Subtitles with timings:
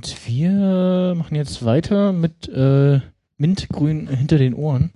[0.00, 3.00] Und wir machen jetzt weiter mit äh,
[3.36, 4.92] Mintgrün hinter den Ohren.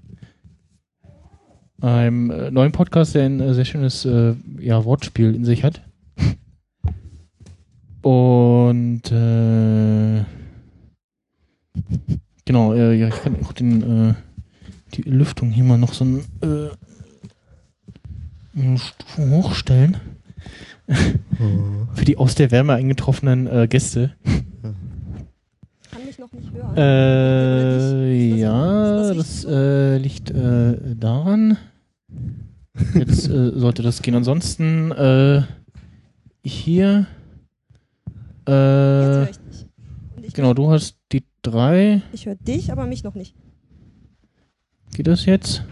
[1.82, 5.82] Einem äh, neuen Podcast, der ein äh, sehr schönes äh, ja, Wortspiel in sich hat.
[8.00, 10.24] Und äh,
[12.46, 14.16] genau, äh, ja, ich kann auch den,
[14.94, 16.24] die Lüftung hier mal noch so ein,
[18.56, 19.98] eine Stufe hochstellen.
[20.86, 24.14] Für die aus der Wärme eingetroffenen Gäste.
[25.94, 26.76] Kann mich noch nicht hören.
[26.76, 29.48] Äh, ja, das so?
[29.48, 31.56] äh, liegt äh, daran.
[32.94, 34.14] Jetzt äh, sollte das gehen.
[34.16, 35.42] Ansonsten äh,
[36.42, 37.06] hier.
[38.46, 39.66] Jetzt höre Äh, ich dich.
[40.16, 42.02] Und ich, genau, du hast die drei.
[42.12, 43.34] ich höre dich, aber mich noch nicht.
[44.96, 45.64] Geht das jetzt?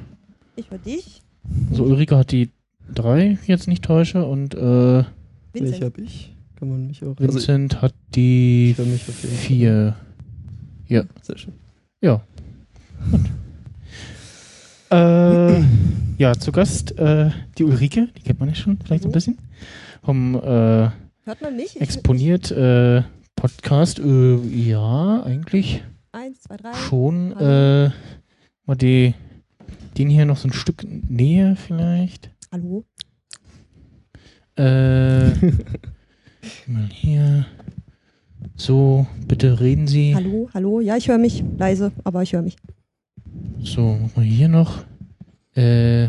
[0.56, 1.20] Ich höre dich.
[1.70, 2.50] Also Ulrike hat die
[2.94, 5.06] drei, jetzt nicht täusche, und äh, Vincent.
[5.54, 6.36] Welche habe ich?
[6.56, 7.16] Kann man mich auch.
[7.18, 9.56] Also, Vincent hat die ich
[10.86, 11.06] vier.
[11.22, 11.54] Sehr schön.
[12.00, 12.22] Ja.
[13.10, 13.20] Gut.
[14.90, 15.62] Äh,
[16.18, 19.38] ja, zu Gast äh, die Ulrike, die kennt man ja schon, vielleicht so ein bisschen.
[20.02, 21.58] Vom äh, Hört man?
[21.58, 23.02] Ich- Exponiert äh,
[23.36, 23.98] Podcast.
[24.00, 26.74] Äh, ja, eigentlich Eins, zwei, drei.
[26.74, 27.32] schon.
[27.38, 27.90] Äh,
[28.66, 29.14] mal die,
[29.96, 32.30] den hier noch so ein Stück näher vielleicht.
[32.52, 32.84] Hallo?
[34.56, 35.30] Äh,
[36.66, 37.46] mal hier.
[38.56, 40.14] So, bitte reden Sie.
[40.14, 40.48] Hallo?
[40.54, 40.80] Hallo?
[40.80, 41.42] Ja, ich höre mich.
[41.58, 42.56] Leise, aber ich höre mich.
[43.60, 44.84] So, machen wir hier noch.
[45.54, 46.08] Äh,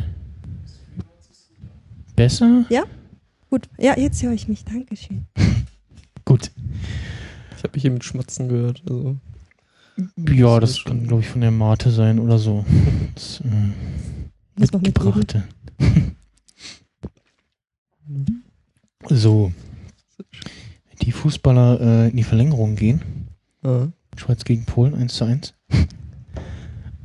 [2.16, 2.66] besser?
[3.50, 3.70] Gut.
[3.78, 4.64] Ja, jetzt höre ich mich.
[4.66, 5.26] Dankeschön.
[6.26, 6.52] Gut.
[7.58, 8.84] Ich habe mich eben mit Schmatzen gehört.
[8.89, 9.17] Also.
[10.28, 12.66] Ja, Das das kann, glaube ich, von der Mate sein oder so.
[13.16, 15.44] Das, äh, Muss mitgebrachte.
[19.09, 19.52] so.
[21.04, 23.02] Die Fußballer äh, in die Verlängerung gehen.
[23.64, 23.88] Ah.
[24.16, 25.54] Schweiz gegen Polen, 1 zu 1.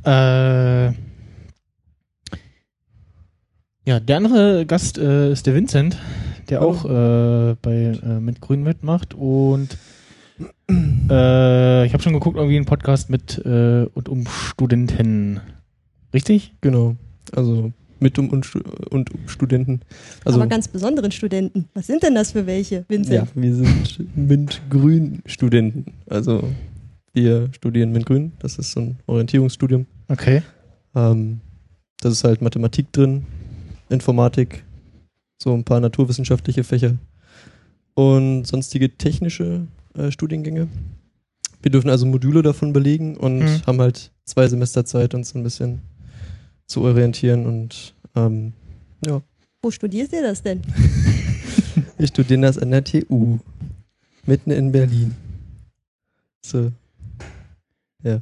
[0.05, 0.93] Äh,
[3.85, 5.97] ja, der andere Gast äh, ist der Vincent,
[6.47, 6.69] der Hallo.
[6.71, 9.77] auch äh, bei äh, mit Grün mitmacht und
[10.69, 15.41] äh, ich habe schon geguckt, irgendwie einen Podcast mit äh, und um Studenten.
[16.13, 16.53] Richtig?
[16.61, 16.95] Genau.
[17.35, 18.53] Also mit um und,
[18.89, 19.81] und um Studenten.
[20.25, 21.65] Also aber ganz besonderen Studenten.
[21.73, 23.29] Was sind denn das für welche, ja, Vincent?
[23.35, 25.85] wir sind MINT-Grün-Studenten.
[26.07, 26.43] Also
[27.13, 28.31] wir studieren MINT-Grün.
[28.39, 29.85] Das ist so ein Orientierungsstudium.
[30.07, 30.41] Okay.
[30.95, 31.41] Ähm,
[32.01, 33.25] das ist halt Mathematik drin,
[33.89, 34.63] Informatik,
[35.37, 36.95] so ein paar naturwissenschaftliche Fächer
[37.93, 40.67] und sonstige technische äh, Studiengänge.
[41.61, 43.61] Wir dürfen also Module davon belegen und Mhm.
[43.67, 45.81] haben halt zwei Semester Zeit, uns ein bisschen
[46.69, 48.53] zu orientieren und ähm,
[49.05, 49.21] ja,
[49.61, 50.61] Wo studierst ihr das denn?
[51.97, 53.39] wir studieren das an der TU,
[54.25, 55.15] mitten in Berlin.
[56.45, 56.71] So.
[58.03, 58.21] Ja.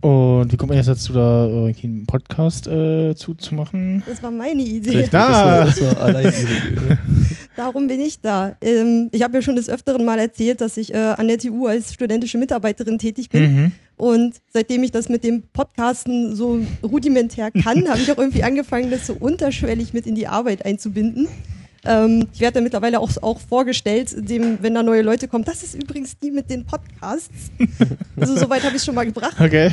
[0.00, 4.02] Und wie kommt man jetzt dazu, da irgendwie einen Podcast äh, zuzumachen?
[4.06, 4.90] Das war meine Idee.
[4.90, 5.64] Richtig, Da!
[5.64, 6.98] Das war, das war allein ihre Idee.
[7.56, 8.56] Darum bin ich da.
[8.62, 11.66] Ähm, ich habe ja schon des Öfteren mal erzählt, dass ich äh, an der TU
[11.66, 13.42] als studentische Mitarbeiterin tätig bin.
[13.42, 13.72] Mhm.
[13.96, 18.90] Und seitdem ich das mit dem Podcasten so rudimentär kann, habe ich auch irgendwie angefangen,
[18.90, 21.28] das so unterschwellig mit in die Arbeit einzubinden.
[21.84, 25.62] Ähm, ich werde da mittlerweile auch, auch vorgestellt, dem, wenn da neue Leute kommen, das
[25.62, 27.50] ist übrigens die mit den Podcasts.
[28.16, 29.36] Also soweit habe ich es schon mal gebracht.
[29.40, 29.72] Okay.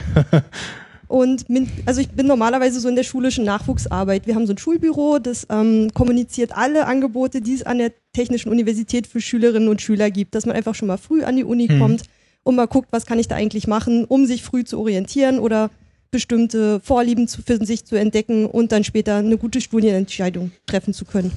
[1.09, 1.47] Und
[1.87, 4.27] also ich bin normalerweise so in der schulischen Nachwuchsarbeit.
[4.27, 8.49] Wir haben so ein Schulbüro, das ähm, kommuniziert alle Angebote, die es an der Technischen
[8.49, 11.67] Universität für Schülerinnen und Schüler gibt, dass man einfach schon mal früh an die Uni
[11.67, 11.79] Hm.
[11.79, 12.03] kommt
[12.43, 15.71] und mal guckt, was kann ich da eigentlich machen, um sich früh zu orientieren oder
[16.11, 21.05] bestimmte Vorlieben zu, für sich zu entdecken und dann später eine gute Studienentscheidung treffen zu
[21.05, 21.31] können.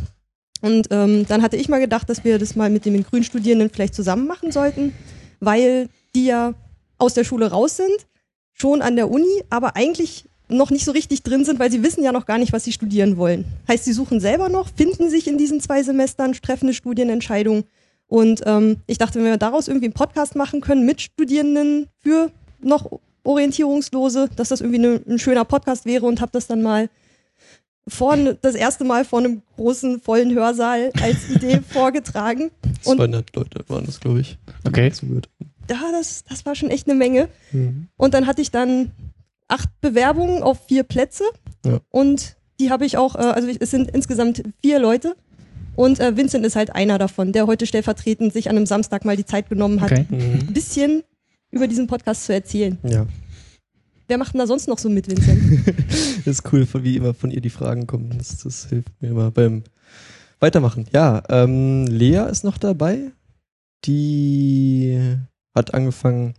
[0.61, 3.95] Und ähm, dann hatte ich mal gedacht, dass wir das mal mit den Grünstudierenden vielleicht
[3.95, 4.93] zusammen machen sollten,
[5.41, 6.53] weil die ja
[6.99, 8.07] aus der Schule raus sind
[8.63, 12.05] schon an der Uni, aber eigentlich noch nicht so richtig drin sind, weil sie wissen
[12.05, 13.45] ja noch gar nicht, was sie studieren wollen.
[13.67, 17.65] Heißt, sie suchen selber noch, finden sich in diesen zwei Semestern, treffen eine Studienentscheidung.
[18.07, 22.31] Und ähm, ich dachte, wenn wir daraus irgendwie einen Podcast machen können mit Studierenden für
[22.61, 26.89] noch Orientierungslose, dass das irgendwie ne, ein schöner Podcast wäre und habe das dann mal
[27.89, 32.53] vor, das erste Mal vor einem großen, vollen Hörsaal als Idee vorgetragen.
[32.85, 34.39] Und 200 Leute waren das, glaube ich.
[34.65, 34.93] Okay.
[34.93, 35.29] zugehört
[35.71, 37.29] ja, das, das war schon echt eine Menge.
[37.53, 37.89] haben.
[37.97, 38.93] Und dann hatte ich dann
[39.49, 41.25] acht Bewerbungen auf vier Plätze.
[41.65, 41.81] Ja.
[41.91, 45.15] Und die habe ich auch, äh, also es sind insgesamt vier Leute.
[45.75, 49.17] Und äh, Vincent ist halt einer davon, der heute stellvertretend sich an einem Samstag mal
[49.17, 50.07] die Zeit genommen hat, Okay.
[50.11, 50.41] Mhm.
[50.49, 51.03] ein bisschen
[51.51, 52.79] über diesen Podcast zu erzählen.
[52.83, 53.07] Ja.
[54.09, 55.67] Wer macht denn da sonst noch so mit, Vincent?
[56.27, 58.15] ist cool, wie immer von ihr die Fragen kommen.
[58.19, 59.63] Das, das hilft mir immer beim
[60.41, 60.87] Weitermachen.
[60.93, 63.13] Ja, ähm, Lea ist noch dabei.
[63.85, 64.99] Die
[65.55, 66.35] hat angefangen,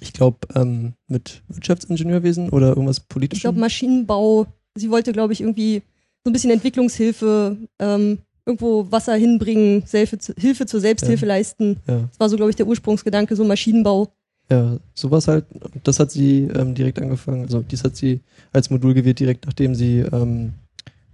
[0.00, 3.42] ich glaube, ähm, mit Wirtschaftsingenieurwesen oder irgendwas Ich politischem.
[3.42, 4.46] glaube Maschinenbau.
[4.74, 5.82] Sie wollte, glaube ich, irgendwie
[6.24, 11.76] so ein bisschen Entwicklungshilfe, ähm, irgendwo Wasser hinbringen, Hilfe, Hilfe zur Selbsthilfe leisten.
[11.86, 12.00] ja.
[12.10, 14.08] Das war so, glaube ich, der Ursprungsgedanke, so Maschinenbau.
[14.50, 15.46] Ja, sowas halt.
[15.84, 17.42] Das hat sie ähm, direkt angefangen.
[17.44, 18.20] Also dies hat sie
[18.52, 20.52] als Modul gewählt, direkt nachdem sie ähm,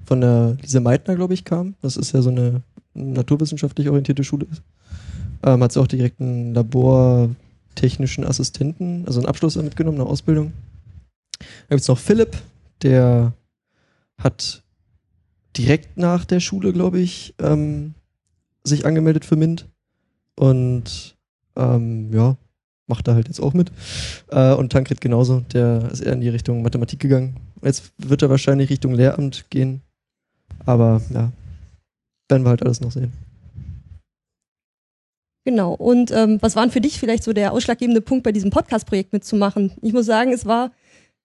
[0.04, 1.74] von der Lise Meitner, glaube ich, kam.
[1.82, 2.62] Das ist ja so eine
[2.94, 4.46] naturwissenschaftlich orientierte Schule.
[4.50, 4.62] Ist.
[5.42, 10.52] Ähm, hat sie auch direkt einen labortechnischen Assistenten, also einen Abschluss mitgenommen, eine Ausbildung.
[11.38, 12.36] Da gibt es noch Philipp,
[12.82, 13.32] der
[14.18, 14.62] hat
[15.56, 17.94] direkt nach der Schule, glaube ich, ähm,
[18.64, 19.66] sich angemeldet für MINT.
[20.36, 21.16] Und
[21.56, 22.36] ähm, ja,
[22.86, 23.72] macht da halt jetzt auch mit.
[24.28, 27.36] Äh, und Tankred genauso, der ist eher in die Richtung Mathematik gegangen.
[27.62, 29.82] Jetzt wird er wahrscheinlich Richtung Lehramt gehen.
[30.66, 31.32] Aber ja,
[32.28, 33.12] werden wir halt alles noch sehen.
[35.44, 35.72] Genau.
[35.74, 39.12] Und ähm, was war denn für dich vielleicht so der ausschlaggebende Punkt bei diesem Podcast-Projekt
[39.12, 39.72] mitzumachen?
[39.82, 40.72] Ich muss sagen, es war,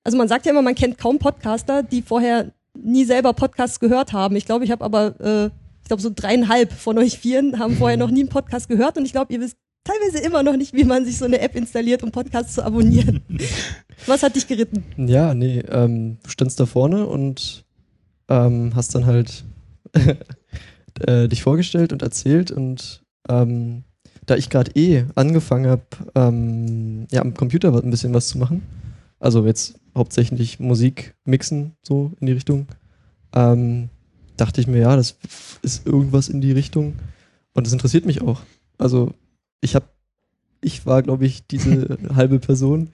[0.04, 4.14] also man sagt ja immer, man kennt kaum Podcaster, die vorher nie selber Podcasts gehört
[4.14, 4.36] haben.
[4.36, 5.46] Ich glaube, ich habe aber, äh,
[5.82, 9.06] ich glaube, so dreieinhalb von euch vieren haben vorher noch nie einen Podcast gehört und
[9.06, 12.04] ich glaube, ihr wisst teilweise immer noch nicht, wie man sich so eine App installiert,
[12.04, 13.22] um Podcasts zu abonnieren.
[14.08, 14.84] was hat dich geritten?
[14.98, 17.66] Ja, nee, ähm, du standst da vorne und
[18.30, 19.46] ähm, hast dann halt
[21.02, 23.84] äh, dich vorgestellt und erzählt und ähm,
[24.25, 25.83] da ich gerade eh angefangen habe,
[26.16, 28.63] ähm, ja, am Computer ein bisschen was zu machen,
[29.19, 32.68] also jetzt hauptsächlich Musik mixen, so in die Richtung,
[33.33, 33.89] ähm,
[34.38, 35.18] dachte ich mir, ja, das
[35.62, 36.95] ist irgendwas in die Richtung
[37.54, 38.42] und das interessiert mich auch.
[38.77, 39.13] Also
[39.62, 39.86] ich habe,
[40.62, 42.89] ich war, glaube ich, diese halbe Person,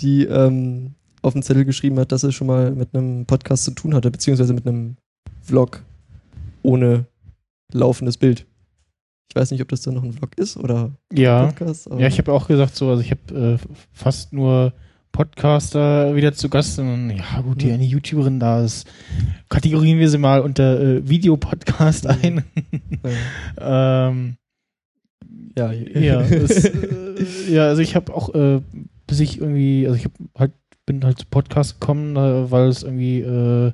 [0.00, 3.72] die ähm, auf dem Zettel geschrieben hat, dass er schon mal mit einem Podcast zu
[3.72, 4.96] tun hatte, beziehungsweise mit einem
[5.42, 5.82] Vlog
[6.62, 7.06] ohne
[7.72, 8.46] laufendes Bild.
[9.28, 11.46] Ich weiß nicht, ob das dann noch ein Vlog ist oder Ja.
[11.46, 11.88] Podcast.
[11.98, 14.72] Ja, ich habe auch gesagt so, also ich habe äh, fast nur
[15.12, 18.86] Podcaster wieder zu Gast und ja gut, die eine YouTuberin da ist,
[19.48, 22.44] kategorieren wir sie mal unter äh, Videopodcast ein.
[23.58, 24.36] ähm,
[25.56, 28.60] ja, ja, es, äh, ja, also ich habe auch, äh,
[29.06, 30.06] bis ich irgendwie, also ich
[30.38, 30.52] halt,
[30.84, 33.72] bin halt zu Podcast gekommen, äh, weil es irgendwie äh,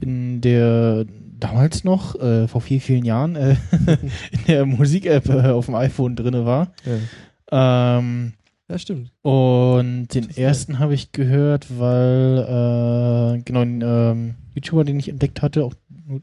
[0.00, 1.06] in der
[1.44, 3.56] damals noch, äh, vor vielen, vielen Jahren, äh,
[4.32, 6.72] in der Musik-App äh, auf dem iPhone drinne war.
[6.84, 7.98] ja.
[7.98, 8.32] Ähm,
[8.68, 9.12] ja, stimmt.
[9.20, 15.42] und den ersten habe ich gehört, weil äh, genau ein ähm, YouTuber, den ich entdeckt
[15.42, 15.74] hatte, auch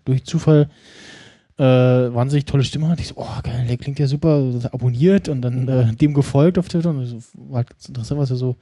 [0.06, 0.68] durch Zufall,
[1.58, 3.00] äh, wahnsinnig tolle Stimme hat.
[3.00, 6.68] Ich so, oh geil, der klingt ja super, abonniert und dann äh, dem gefolgt auf
[6.68, 8.56] Twitter und so, war halt ganz interessant, was er so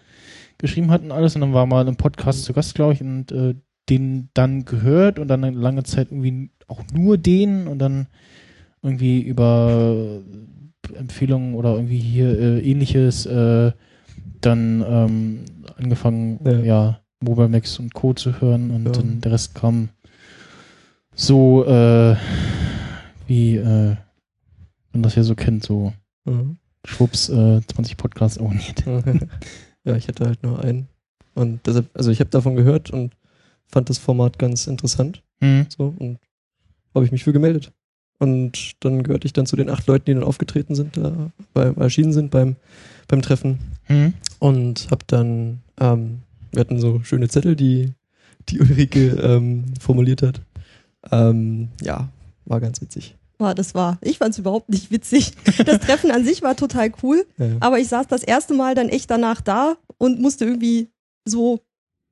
[0.58, 1.36] geschrieben hat und alles.
[1.36, 3.56] Und dann war mal im Podcast zu Gast, glaube ich, und äh,
[3.90, 8.08] den dann gehört und dann eine lange Zeit irgendwie auch nur den und dann
[8.82, 10.22] irgendwie über
[10.96, 13.72] Empfehlungen oder irgendwie hier äh, ähnliches äh,
[14.42, 15.40] dann ähm,
[15.78, 16.60] angefangen, Ja.
[16.60, 17.00] ja.
[17.22, 18.14] Mobile Max und Co.
[18.14, 18.92] zu hören und Ja.
[18.94, 19.90] dann der Rest kam
[21.14, 22.16] so äh,
[23.28, 23.96] wie äh,
[24.94, 25.92] man das ja so kennt, so
[26.26, 26.58] Mhm.
[26.86, 28.86] schwupps, äh, 20 Podcasts abonniert.
[29.84, 30.88] ja, ich hatte halt nur einen.
[31.36, 33.12] Und deshalb, also ich habe davon gehört und
[33.70, 35.24] fand das Format ganz interessant.
[35.40, 35.68] Mhm.
[35.70, 36.20] So, und
[36.94, 37.72] habe ich mich für gemeldet.
[38.20, 41.74] Und dann gehörte ich dann zu den acht Leuten, die dann aufgetreten sind, da, bei,
[41.78, 42.58] erschienen sind beim,
[43.08, 43.60] beim Treffen.
[43.88, 44.14] Mhm.
[44.40, 46.20] Und habe dann, ähm,
[46.52, 47.94] wir hatten so schöne Zettel, die,
[48.50, 50.42] die Ulrike ähm, formuliert hat.
[51.12, 52.10] Ähm, ja,
[52.46, 53.16] war ganz witzig.
[53.38, 55.32] War, das war, ich fand es überhaupt nicht witzig.
[55.66, 57.56] Das Treffen an sich war total cool, Ja, ja.
[57.62, 60.90] aber ich saß das erste Mal dann echt danach da und musste irgendwie
[61.24, 61.62] so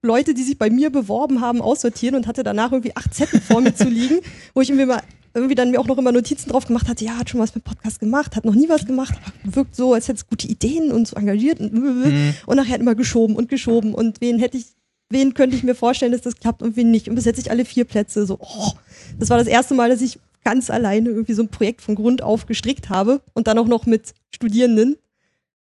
[0.07, 3.61] Leute, die sich bei mir beworben haben, aussortieren und hatte danach irgendwie acht Zettel vor
[3.61, 4.19] mir zu liegen,
[4.55, 5.01] wo ich irgendwie mal
[5.33, 7.63] irgendwie dann mir auch noch immer Notizen drauf gemacht hatte, ja, hat schon was mit
[7.63, 10.91] Podcast gemacht, hat noch nie was gemacht, aber wirkt so, als hätte es gute Ideen
[10.91, 12.33] und so engagiert und, Mhm.
[12.47, 14.65] und nachher immer geschoben und geschoben und wen hätte ich,
[15.09, 17.65] wen könnte ich mir vorstellen, dass das klappt und wen nicht und besetze ich alle
[17.65, 18.71] vier Plätze, so, oh,
[19.19, 22.23] das war das erste Mal, dass ich ganz alleine irgendwie so ein Projekt von Grund
[22.23, 24.95] auf gestrickt habe und dann auch noch mit Studierenden.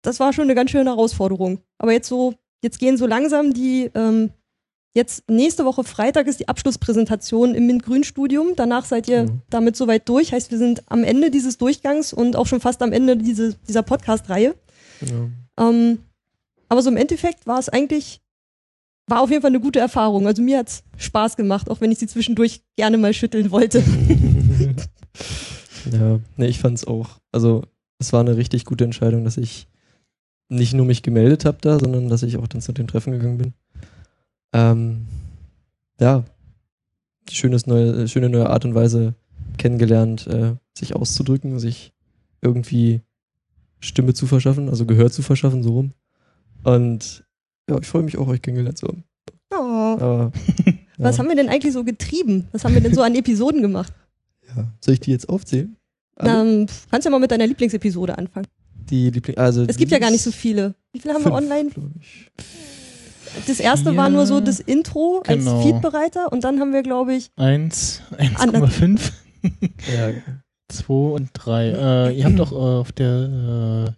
[0.02, 1.60] Das war schon eine ganz schöne Herausforderung.
[1.78, 4.30] Aber jetzt so, jetzt gehen so langsam die, ähm,
[4.94, 8.54] jetzt nächste Woche Freitag ist die Abschlusspräsentation im MINT-Grün-Studium.
[8.56, 9.42] Danach seid ihr Mhm.
[9.50, 10.32] damit soweit durch.
[10.32, 13.82] Heißt, wir sind am Ende dieses Durchgangs und auch schon fast am Ende diese, dieser
[13.82, 14.54] Podcast-Reihe.
[15.02, 15.66] Ja.
[15.68, 15.98] Ähm,
[16.68, 18.20] aber so im Endeffekt war es eigentlich,
[19.08, 20.26] war auf jeden Fall eine gute Erfahrung.
[20.26, 23.82] Also mir hat's Spaß gemacht, auch wenn ich sie zwischendurch gerne mal schütteln wollte.
[25.92, 27.18] ja, nee, ich fand's auch.
[27.32, 27.62] Also,
[27.98, 29.68] es war eine richtig gute Entscheidung, dass ich
[30.50, 33.38] nicht nur mich gemeldet habe da, sondern dass ich auch dann zu dem Treffen gegangen
[33.38, 33.54] bin.
[34.52, 35.06] Ähm,
[36.00, 36.24] ja,
[37.30, 39.14] schönes neue, schöne neue Art und Weise
[39.58, 41.92] kennengelernt, äh, sich auszudrücken, sich
[42.42, 43.00] irgendwie
[43.78, 45.92] Stimme zu verschaffen, also Gehör zu verschaffen, so rum.
[46.64, 47.24] Und
[47.68, 49.04] ja, ich freue mich auch, euch kennengelernt zu haben.
[49.52, 49.56] Oh.
[49.56, 50.32] Aber,
[50.98, 52.48] Was ja, haben wir denn eigentlich so getrieben?
[52.52, 53.92] Was haben wir denn so an Episoden gemacht?
[54.56, 54.66] ja.
[54.80, 55.76] Soll ich die jetzt aufzählen?
[56.16, 56.60] Alle?
[56.60, 58.46] Ähm, kannst ja mal mit deiner Lieblingsepisode anfangen.
[58.90, 60.74] Die Liebling, also Es gibt ja gar nicht so viele.
[60.92, 61.70] Wie viele haben wir fünf, online?
[61.70, 62.30] glaub ich.
[63.46, 63.96] Das erste Vier.
[63.96, 65.56] war nur so das Intro Genau.
[65.58, 68.02] als Feedbereiter und dann haben wir, glaube ich, 1,
[68.36, 68.62] Anders.
[68.80, 69.12] 1,5,
[69.96, 70.10] Ja,
[70.68, 71.68] 2 und 3.
[71.68, 73.92] Äh, ihr habt doch äh, auf der äh,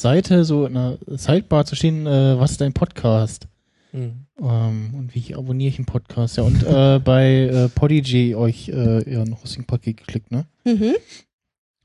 [0.00, 3.46] Seite so in der Sidebar zu stehen, äh, was ist dein Podcast?
[3.92, 4.26] hm.
[4.40, 6.36] Ähm, und wie abonniere ich einen Podcast?
[6.36, 10.44] Ja, und äh, bei äh, Podigy euch äh, ihren Hosting-Paket geklickt, ne?
[10.64, 10.94] mhm.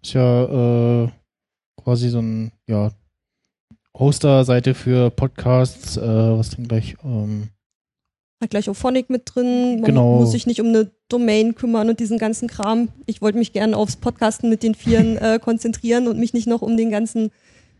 [0.04, 1.10] Ist ja äh,
[1.84, 2.92] quasi so ein, ja,
[3.98, 7.50] Hoster-Seite für Podcasts, äh, was dann gleich, ähm,
[8.42, 9.76] hat gleich Ophonic mit drin.
[9.82, 10.20] Man Genau.
[10.20, 12.90] muss sich nicht um eine Domain kümmern und diesen ganzen Kram.
[13.06, 16.62] Ich wollte mich gerne aufs Podcasten mit den Vieren äh, konzentrieren und mich nicht noch
[16.64, 17.30] um den ganzen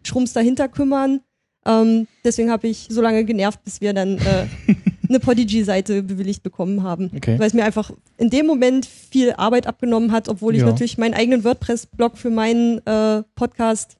[0.06, 1.22] Schrums dahinter kümmern.
[1.66, 4.46] Ähm, deswegen habe ich so lange genervt, bis wir dann äh,
[5.14, 7.12] eine Podigy-Seite bewilligt bekommen haben.
[7.16, 7.38] okay.
[7.40, 10.68] Weil es mir einfach in dem Moment viel Arbeit abgenommen hat, obwohl ich Ja.
[10.68, 13.98] natürlich meinen eigenen WordPress-Blog für meinen äh, Podcast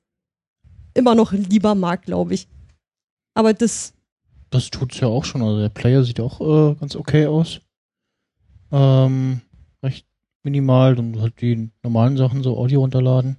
[0.94, 2.48] immer noch lieber mag, glaube ich.
[3.36, 3.94] Aber das,
[4.50, 5.42] Das tut's ja auch schon.
[5.42, 7.62] Also der Player sieht auch äh, ganz okay aus.
[8.72, 9.42] Ähm,
[9.82, 10.06] recht
[10.44, 10.96] minimal.
[10.96, 13.38] Dann halt die normalen Sachen, so Audio runterladen.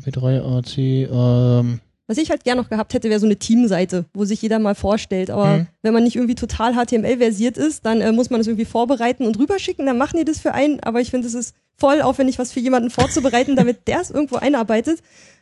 [0.00, 0.78] MP3 AC.
[1.10, 4.58] Ähm, was ich halt gern noch gehabt hätte, wäre so eine Teamseite, wo sich jeder
[4.58, 5.30] mal vorstellt.
[5.30, 5.66] Aber Mhm.
[5.82, 9.38] wenn man nicht irgendwie total HTML-versiert ist, dann äh, muss man das irgendwie vorbereiten und
[9.38, 9.86] rüberschicken.
[9.86, 10.80] Dann machen die das für einen.
[10.80, 14.36] Aber ich finde, es ist voll aufwendig, was für jemanden vorzubereiten, damit der es irgendwo
[14.36, 15.00] einarbeitet.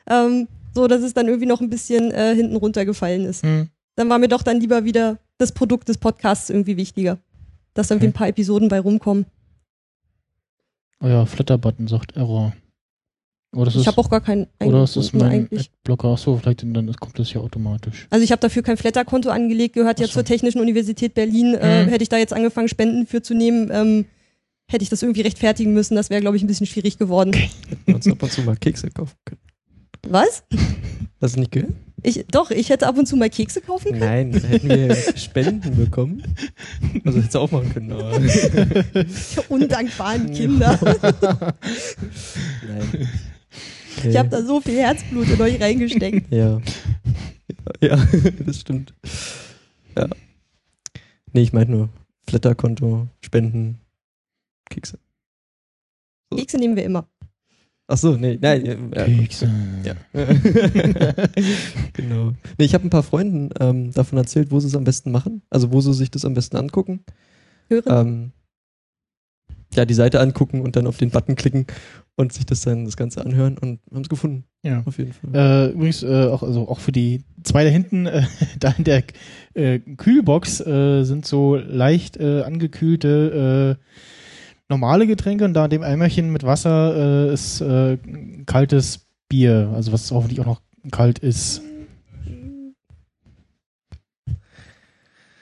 [0.09, 3.43] Ähm, so, dass es dann irgendwie noch ein bisschen äh, hinten runtergefallen ist.
[3.43, 3.71] hm.
[3.95, 7.19] dann war mir doch dann lieber wieder das Produkt des Podcasts irgendwie wichtiger.
[7.75, 8.07] Dass dann Okay.
[8.09, 9.25] ein paar Episoden bei rumkommen.
[11.03, 12.55] Ja, Flatter-Button sagt Error.
[13.57, 15.71] Oder das ich habe auch gar keinen oder es ist eingebunden mein eigentlich.
[15.79, 16.09] Adblocker.
[16.09, 18.07] Achso, vielleicht dann kommt das ja automatisch.
[18.11, 20.13] Also ich habe dafür kein Flatter-Konto angelegt, gehört ja so.
[20.15, 21.55] zur Technischen Universität Berlin.
[21.55, 21.89] Äh, Mhm.
[21.89, 24.05] hätte ich da jetzt angefangen, Spenden für zu nehmen, ähm,
[24.69, 25.97] hätte ich das irgendwie rechtfertigen müssen.
[25.97, 27.33] Das wäre, glaube ich, ein bisschen schwierig geworden.
[27.33, 27.51] Hätten
[27.87, 29.41] wir uns ab und zu mal Kekse kaufen können.
[30.09, 30.45] Was?
[31.21, 31.73] Hast du nicht gehört?
[32.03, 34.01] Ich, doch, ich hätte ab und zu mal Kekse kaufen können.
[34.01, 36.23] Nein, hätten wir Spenden bekommen.
[37.05, 38.21] Also hättest du auch machen können, aber.
[38.21, 39.07] Die
[39.49, 40.79] undankbaren Kinder.
[42.69, 43.09] Nein.
[44.05, 46.27] Ich habe da so viel Herzblut in euch reingesteckt.
[46.33, 46.61] Ja.
[47.81, 47.97] Ja,
[48.47, 48.95] das stimmt.
[49.97, 50.09] Ja.
[51.33, 51.89] Nee, ich meinte nur
[52.29, 53.79] Flatterkonto, Spenden,
[54.71, 54.99] Kekse.
[56.35, 57.09] Kekse nehmen wir immer.
[57.89, 58.91] Ach so, nee, nein.
[58.95, 59.51] Ja, Kekse.
[59.85, 59.95] Ja.
[61.93, 62.33] genau.
[62.59, 65.43] Nee, ich habe ein paar Freunden ähm, davon erzählt, wo sie es am besten machen.
[65.51, 67.05] Also wo sie sich das am besten angucken.
[67.69, 68.07] Hören.
[68.07, 68.33] Ähm,
[69.77, 71.67] ja, die Seite angucken und dann auf den Button klicken
[72.17, 74.83] und sich das dann das Ganze anhören und haben es gefunden, Ja.
[74.87, 75.31] auf jeden Fall.
[75.35, 78.23] Äh, übrigens äh, auch, also auch für die zwei da hinten, äh,
[78.61, 79.03] da in der
[79.55, 83.79] äh, Kühlbox äh, sind so leicht äh, angekühlte
[84.69, 87.63] normale Getränke und da in dem Eimerchen mit Wasser ist
[88.47, 91.63] kaltes Bier, also was hoffentlich auch noch kalt ist.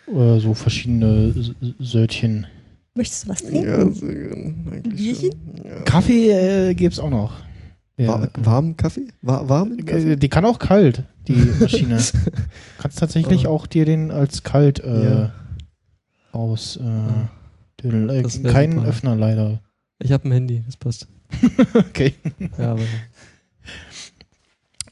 [0.06, 1.34] Äh, so verschiedene
[1.78, 2.46] Sötchen.
[2.94, 3.64] Möchtest du was trinken?
[3.68, 5.30] Ja, sehr gern, eigentlich schon.
[5.64, 5.80] Ja.
[5.82, 7.32] Kaffee äh, gibt's auch noch.
[7.96, 8.22] Ja.
[8.22, 9.08] Wa- Warmen Kaffee?
[9.22, 10.16] Wa warmen Äh, Kaffee?
[10.16, 11.98] Die kann auch kalt, die Maschine.
[12.78, 13.50] Kannst tatsächlich Oh.
[13.50, 15.32] auch dir den als kalt äh, Ja.
[16.32, 17.28] aus äh, Ja.
[18.12, 18.86] Äh, kein super.
[18.88, 19.60] Öffner leider.
[19.98, 21.06] Ich habe ein Handy, das passt.
[21.74, 22.14] okay.
[22.58, 22.82] Ja, aber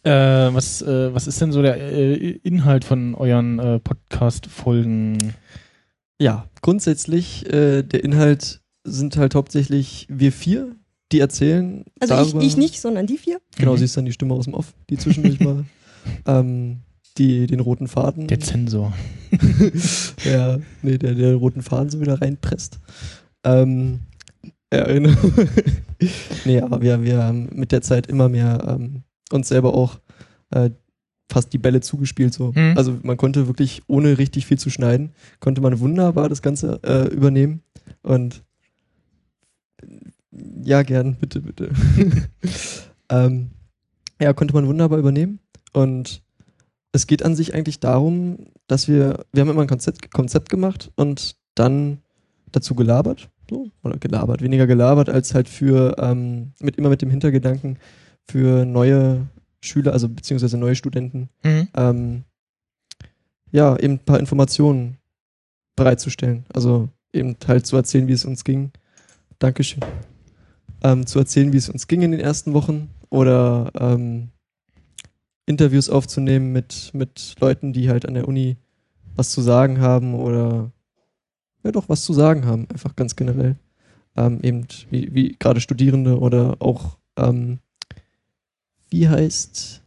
[0.04, 5.16] Äh, was, äh, was ist denn so der äh, Inhalt von euren äh, Podcast-Folgen?
[6.20, 10.74] Ja, grundsätzlich, äh, der Inhalt sind halt hauptsächlich wir vier,
[11.12, 11.84] die erzählen.
[12.00, 13.40] Also ich, darüber, ich nicht, sondern die vier.
[13.56, 13.78] Genau, Mhm.
[13.78, 15.64] siehst dann die Stimme aus dem Off, die zwischendurch mal
[16.26, 16.80] ähm,
[17.18, 18.26] die, den roten Faden.
[18.26, 18.92] Der Zensor.
[20.24, 22.78] ja, nee, der, der roten Faden so wieder reinpresst.
[23.44, 24.00] Ähm,
[24.72, 25.14] ja, genau.
[26.44, 30.00] nee, aber wir, wir haben mit der Zeit immer mehr ähm, uns selber auch
[30.50, 30.70] äh,
[31.32, 32.34] fast die Bälle zugespielt.
[32.34, 32.52] So.
[32.54, 32.74] Mhm.
[32.76, 37.08] Also man konnte wirklich, ohne richtig viel zu schneiden, konnte man wunderbar das Ganze äh,
[37.08, 37.62] übernehmen.
[38.02, 38.42] Und
[40.62, 41.72] ja, gern, bitte, bitte.
[43.08, 43.50] ähm,
[44.20, 45.40] ja, konnte man wunderbar übernehmen.
[45.72, 46.22] Und
[46.92, 50.92] es geht an sich eigentlich darum, dass wir, wir haben immer ein Konzept, Konzept gemacht
[50.94, 51.98] und dann
[52.52, 57.10] dazu gelabert, so, oder gelabert, weniger gelabert, als halt für, ähm, mit immer mit dem
[57.10, 57.78] Hintergedanken
[58.28, 59.26] für neue
[59.62, 61.68] Schüler, also beziehungsweise neue Studenten, Mhm.
[61.74, 62.24] ähm,
[63.50, 64.98] ja, eben ein paar Informationen
[65.76, 66.44] bereitzustellen.
[66.52, 68.72] Also eben halt zu erzählen, wie es uns ging.
[69.38, 69.80] Dankeschön.
[70.82, 74.30] Ähm, zu erzählen, wie es uns ging in den ersten Wochen oder ähm,
[75.46, 78.56] Interviews aufzunehmen mit, mit Leuten, die halt an der Uni
[79.14, 80.72] was zu sagen haben oder
[81.62, 83.56] ja doch was zu sagen haben, einfach ganz generell.
[84.16, 87.58] Ähm, eben wie, wie gerade Studierende oder auch, ähm,
[88.92, 89.82] wie heißt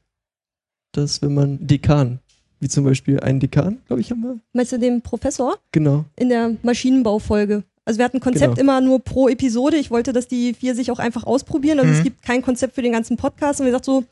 [0.92, 2.20] das, wenn man Dekan,
[2.60, 4.40] wie zum Beispiel einen Dekan, glaube ich, haben wir.
[4.54, 6.06] Meinst du den Professor Genau.
[6.16, 7.64] in der Maschinenbaufolge?
[7.84, 8.62] Also wir hatten ein Konzept Genau.
[8.62, 9.78] immer nur pro Episode.
[9.78, 11.80] Ich wollte, dass die vier sich auch einfach ausprobieren.
[11.80, 11.98] Also Mhm.
[11.98, 13.60] es gibt kein Konzept für den ganzen Podcast.
[13.60, 14.06] Und wir gesagt so,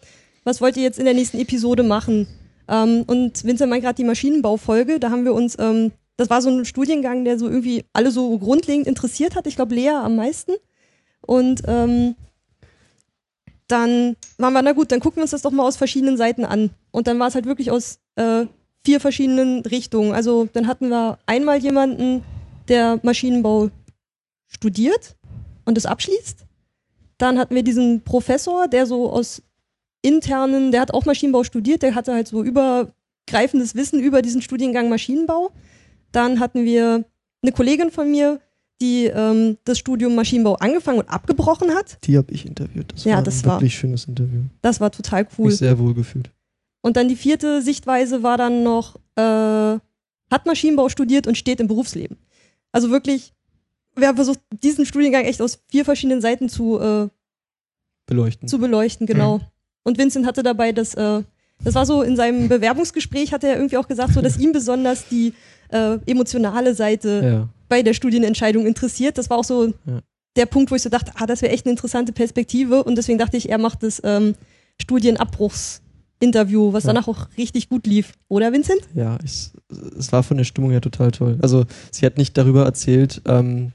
[0.43, 2.27] was wollt ihr jetzt in der nächsten Episode machen?
[2.67, 4.99] Ähm, und Vincent meint gerade die Maschinenbaufolge.
[4.99, 8.37] Da haben wir uns, ähm, das war so ein Studiengang, der so irgendwie alle so
[8.37, 9.47] grundlegend interessiert hat.
[9.47, 10.51] Ich glaube Lea am meisten.
[11.21, 12.15] Und ähm,
[13.67, 16.45] dann waren wir, na gut, dann gucken wir uns das doch mal aus verschiedenen Seiten
[16.45, 16.71] an.
[16.91, 18.45] Und dann war es halt wirklich aus äh,
[18.85, 20.13] vier verschiedenen Richtungen.
[20.13, 22.23] Also dann hatten wir einmal jemanden,
[22.67, 23.69] der Maschinenbau
[24.47, 25.15] studiert
[25.65, 26.45] und es abschließt.
[27.17, 29.41] Dann hatten wir diesen Professor, der so aus
[30.01, 34.89] internen, der hat auch Maschinenbau studiert, der hatte halt so übergreifendes Wissen über diesen Studiengang
[34.89, 35.51] Maschinenbau.
[36.11, 37.05] Dann hatten wir
[37.41, 38.39] eine Kollegin von mir,
[38.83, 41.97] die ähm, das Studium Maschinenbau angefangen und abgebrochen hat.
[42.05, 42.91] Die habe ich interviewt.
[42.93, 44.41] Das Ja, war das ein war- wirklich schönes Interview.
[44.61, 45.47] Das war total cool.
[45.47, 46.29] Mich sehr wohl gefühlt.
[46.81, 51.67] Und dann die vierte Sichtweise war dann noch, äh, hat Maschinenbau studiert und steht im
[51.67, 52.17] Berufsleben.
[52.73, 53.33] Also wirklich,
[53.95, 57.07] wir haben versucht, diesen Studiengang echt aus vier verschiedenen Seiten zu, äh,
[58.05, 58.47] Beleuchten.
[58.49, 59.39] zu beleuchten, genau.
[59.83, 61.23] Und Vincent hatte dabei das, äh,
[61.63, 65.07] das war so in seinem Bewerbungsgespräch, hat er irgendwie auch gesagt, so dass ihm besonders
[65.07, 65.33] die
[65.69, 67.49] äh, emotionale Seite ja.
[67.69, 69.17] Bei der Studienentscheidung interessiert.
[69.17, 70.01] Das war auch so Ja.
[70.35, 72.83] der Punkt, wo ich so dachte, ah, das wäre echt eine interessante Perspektive.
[72.83, 74.35] Und deswegen dachte ich, er macht das ähm,
[74.81, 76.93] Studienabbruchsinterview, was Ja.
[76.93, 78.13] danach auch richtig gut lief.
[78.27, 78.81] Oder, Vincent?
[78.93, 79.51] Ja, ich,
[79.97, 81.37] es war von der Stimmung her total toll.
[81.41, 83.73] Also sie hat nicht darüber erzählt, ähm,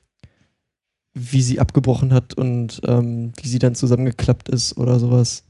[1.14, 5.44] wie sie abgebrochen hat und ähm, wie sie dann zusammengeklappt ist oder sowas,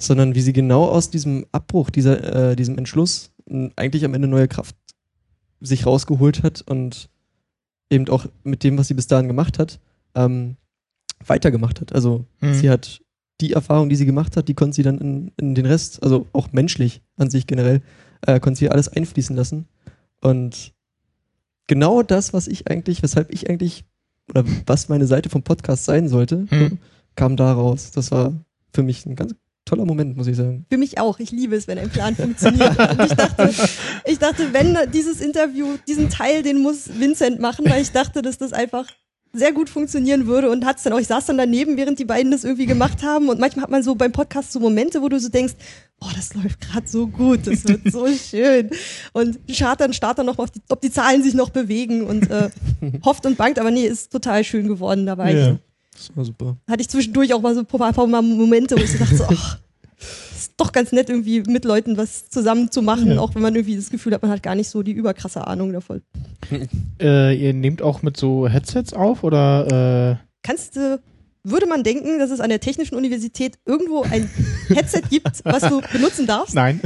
[0.00, 3.30] sondern wie sie genau aus diesem Abbruch, dieser, äh, diesem Entschluss
[3.76, 4.76] eigentlich am Ende neue Kraft
[5.60, 7.08] sich rausgeholt hat und
[7.94, 9.80] eben auch mit dem, was sie bis dahin gemacht hat,
[10.14, 10.56] ähm,
[11.26, 11.92] weitergemacht hat.
[11.94, 12.54] Also Mhm.
[12.54, 13.00] sie hat
[13.40, 16.26] die Erfahrung, die sie gemacht hat, die konnte sie dann in, in den Rest, also
[16.32, 17.82] auch menschlich an sich generell,
[18.26, 19.66] äh, konnte sie alles einfließen lassen.
[20.20, 20.72] Und
[21.66, 23.84] genau das, was ich eigentlich, weshalb ich eigentlich,
[24.30, 26.78] oder was meine Seite vom Podcast sein sollte, Hm.
[27.16, 27.90] kam da raus.
[27.90, 28.32] Das war
[28.72, 30.66] für mich ein ganz toller Moment, muss ich sagen.
[30.70, 31.18] Für mich auch.
[31.18, 32.78] Ich liebe es, wenn ein Plan funktioniert.
[32.78, 33.50] Und ich dachte,
[34.06, 38.38] ich dachte, wenn dieses Interview, diesen Teil, den muss Vincent machen, weil ich dachte, dass
[38.38, 38.86] das einfach
[39.34, 41.00] sehr gut funktionieren würde und hat's dann auch.
[41.00, 43.82] Ich saß dann daneben, während die beiden das irgendwie gemacht haben und manchmal hat man
[43.82, 45.54] so beim Podcast so Momente, wo du so denkst,
[45.98, 48.70] boah, das läuft gerade so gut, das wird so schön
[49.12, 52.50] und schaut dann, starrt dann noch mal, ob die Zahlen sich noch bewegen und äh,
[53.04, 55.34] hofft und bangt, aber nee, ist total schön geworden dabei.
[55.34, 55.58] Ja.
[55.96, 56.56] Das war super.
[56.68, 59.58] hatte ich zwischendurch auch mal so ein Mal Momente, wo ich so dachte, so, ach,
[60.36, 63.18] ist doch ganz nett, irgendwie mit Leuten was zusammen zu machen, Ja.
[63.20, 65.72] auch wenn man irgendwie das Gefühl hat, man hat gar nicht so die überkrasse Ahnung
[65.72, 66.02] davon.
[67.00, 71.00] Äh, ihr nehmt auch mit so Headsets auf oder äh, Kannst du,
[71.42, 74.30] würde man denken, dass es an der Technischen Universität irgendwo ein
[74.68, 76.54] Headset gibt, was du benutzen darfst?
[76.54, 76.80] nein?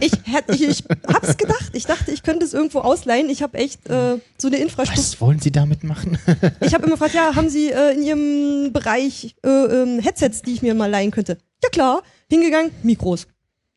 [0.00, 1.70] Ich, hätt- ich, ich hab's gedacht.
[1.72, 3.28] Ich dachte, ich könnte es irgendwo ausleihen.
[3.30, 5.04] Ich habe echt äh, so eine Infrastruktur.
[5.04, 6.18] Was wollen Sie damit machen?
[6.60, 10.52] Ich habe immer gefragt, ja, haben Sie äh, in Ihrem Bereich äh, ähm, Headsets, die
[10.52, 11.38] ich mir mal leihen könnte?
[11.62, 13.26] Ja klar, hingegangen, Mikros.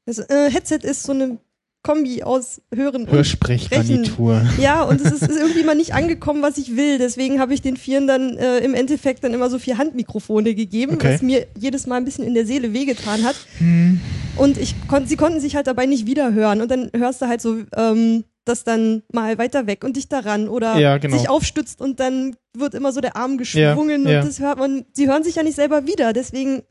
[0.05, 1.37] Das äh, Headset ist so eine
[1.85, 4.41] Kombi aus Hören und Hörsprechgarnitur.
[4.59, 6.97] ja, und es ist, ist irgendwie mal nicht angekommen, was ich will.
[6.97, 10.95] Deswegen habe ich den Vieren dann äh, im Endeffekt dann immer so vier Handmikrofone gegeben,
[10.95, 11.13] Okay.
[11.13, 13.35] was mir jedes Mal ein bisschen in der Seele wehgetan hat.
[13.59, 13.99] Hm.
[14.37, 16.61] Und ich kon sie konnten sich halt dabei nicht wiederhören.
[16.61, 20.49] Und dann hörst du halt so, ähm, das dann mal weiter weg und dich daran
[20.49, 21.17] oder Ja, genau.
[21.17, 24.19] sich aufstützt und dann wird immer so der Arm geschwungen Ja, ja.
[24.21, 26.13] und das hört man, sie hören sich ja nicht selber wieder.
[26.13, 26.61] Deswegen,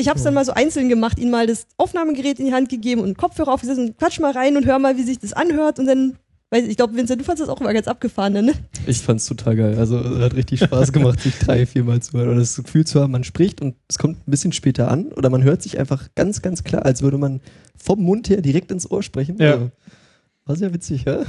[0.00, 2.68] ich habe es dann mal so einzeln gemacht, ihnen mal das Aufnahmegerät in die Hand
[2.68, 5.78] gegeben und Kopfhörer aufgesetzt und quatsch mal rein und hör mal, wie sich das anhört
[5.78, 6.16] und dann,
[6.50, 8.52] weiß ich, ich glaube, Vincent, du fandest das auch immer ganz abgefahren, ne?
[8.86, 9.78] Ich fand's total geil.
[9.78, 12.30] Also es hat richtig Spaß gemacht, sich drei, viermal zu hören.
[12.30, 15.12] Oder das Gefühl zu haben, man spricht und es kommt ein bisschen später an.
[15.12, 17.40] Oder man hört sich einfach ganz, ganz klar, als würde man
[17.76, 19.36] vom Mund her direkt ins Ohr sprechen.
[19.38, 19.52] Ja.
[19.52, 19.70] Also,
[20.50, 21.20] war sehr witzig, ja?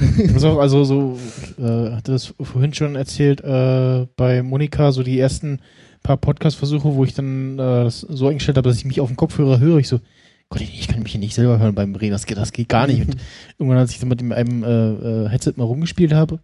[0.42, 1.18] Auch, also so,
[1.58, 5.60] äh, hatte das vorhin schon erzählt, äh, bei Monika, so die ersten
[6.02, 9.16] paar Podcast-Versuche, wo ich dann äh, das so eingestellt habe, dass ich mich auf dem
[9.16, 10.00] Kopfhörer höre, ich so,
[10.48, 12.88] Gott, ich kann mich hier nicht selber hören beim Reden, das geht, das geht gar
[12.88, 13.00] nicht.
[13.00, 13.16] Und
[13.58, 16.40] irgendwann, als ich dann mit dem, einem äh, äh, Headset mal rumgespielt habe,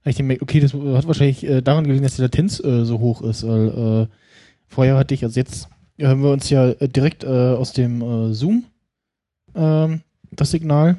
[0.00, 2.98] habe ich gemerkt, okay, das hat wahrscheinlich äh, daran gelegen, dass die Latenz äh, so
[2.98, 4.14] hoch ist, weil äh,
[4.66, 8.34] vorher hatte ich, also jetzt hören wir uns ja äh, direkt äh, aus dem äh,
[8.34, 8.64] Zoom
[9.54, 10.00] ähm,
[10.32, 10.96] das Signal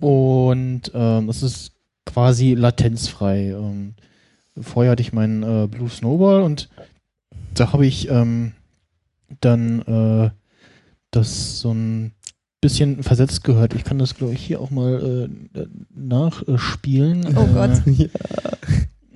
[0.00, 1.72] und ähm, das ist
[2.06, 3.50] quasi latenzfrei.
[3.50, 3.94] Ähm,
[4.60, 6.68] vorher hatte ich meinen äh, Blue Snowball und
[7.54, 8.52] da habe ich ähm,
[9.40, 10.30] dann äh,
[11.10, 12.12] das so ein
[12.60, 13.74] bisschen versetzt gehört.
[13.74, 17.36] Ich kann das, glaube ich, hier auch mal äh, nachspielen.
[17.36, 17.70] Oh Gott.
[17.86, 18.08] Äh,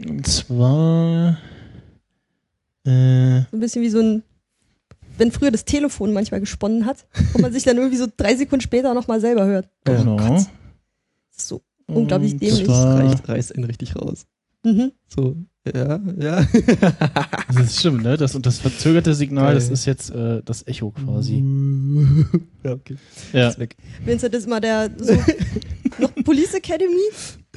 [0.08, 1.38] und zwar
[2.84, 4.22] äh, So ein bisschen wie so ein,
[5.18, 8.62] wenn früher das Telefon manchmal gesponnen hat und man sich dann irgendwie so drei Sekunden
[8.62, 9.68] später nochmal selber hört.
[9.86, 9.96] Ja.
[9.96, 10.36] genau.
[10.36, 10.50] Ist
[11.36, 11.62] so.
[11.86, 12.68] Unglaublich dämlich.
[12.68, 14.26] Reicht, reißt einen richtig raus.
[14.64, 14.92] Mhm.
[15.14, 16.46] So, ja, ja.
[17.54, 18.16] Das ist stimmt, ne?
[18.16, 19.72] Das, und das verzögerte Signal, das Geil.
[19.74, 21.44] ist jetzt äh, das Echo quasi.
[22.64, 22.96] ja, okay.
[23.32, 23.48] Ja.
[23.50, 23.76] Ist weg.
[24.04, 25.12] Vincent ist immer der so
[25.98, 26.96] noch Police Academy.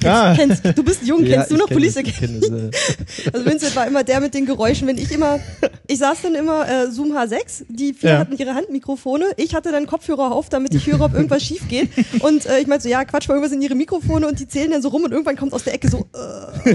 [0.04, 0.34] Ah.
[0.36, 2.44] Kennst, du bist jung, Ja, kennst du noch kenn Police Academy?
[2.46, 2.70] äh,
[3.32, 5.40] Also Vincent war immer der mit den Geräuschen, wenn ich immer,
[5.86, 8.18] ich saß dann immer äh, Zoom H6, die vier Ja.
[8.18, 11.90] hatten ihre Handmikrofone, ich hatte dann Kopfhörer auf, damit ich höre, ob irgendwas schief geht
[12.20, 14.70] und äh, ich meinte so, ja, quatsch mal irgendwas in ihre Mikrofone und die zählen
[14.70, 16.74] dann so rum und irgendwann kommt aus der Ecke so, äh,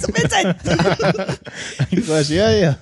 [0.00, 0.56] so Vincent!
[2.30, 2.76] Ja, ja.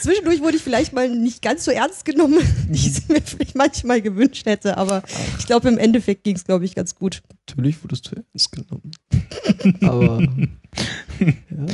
[0.00, 3.54] Zwischendurch wurde ich vielleicht mal nicht ganz so ernst genommen, wie ich es mir vielleicht
[3.56, 5.02] manchmal gewünscht hätte, aber
[5.38, 7.22] ich glaube im Endeffekt ging es, glaube ich, ganz gut.
[7.48, 8.90] Natürlich wurdest du ernst genommen.
[9.82, 10.22] Aber,
[11.20, 11.66] ja.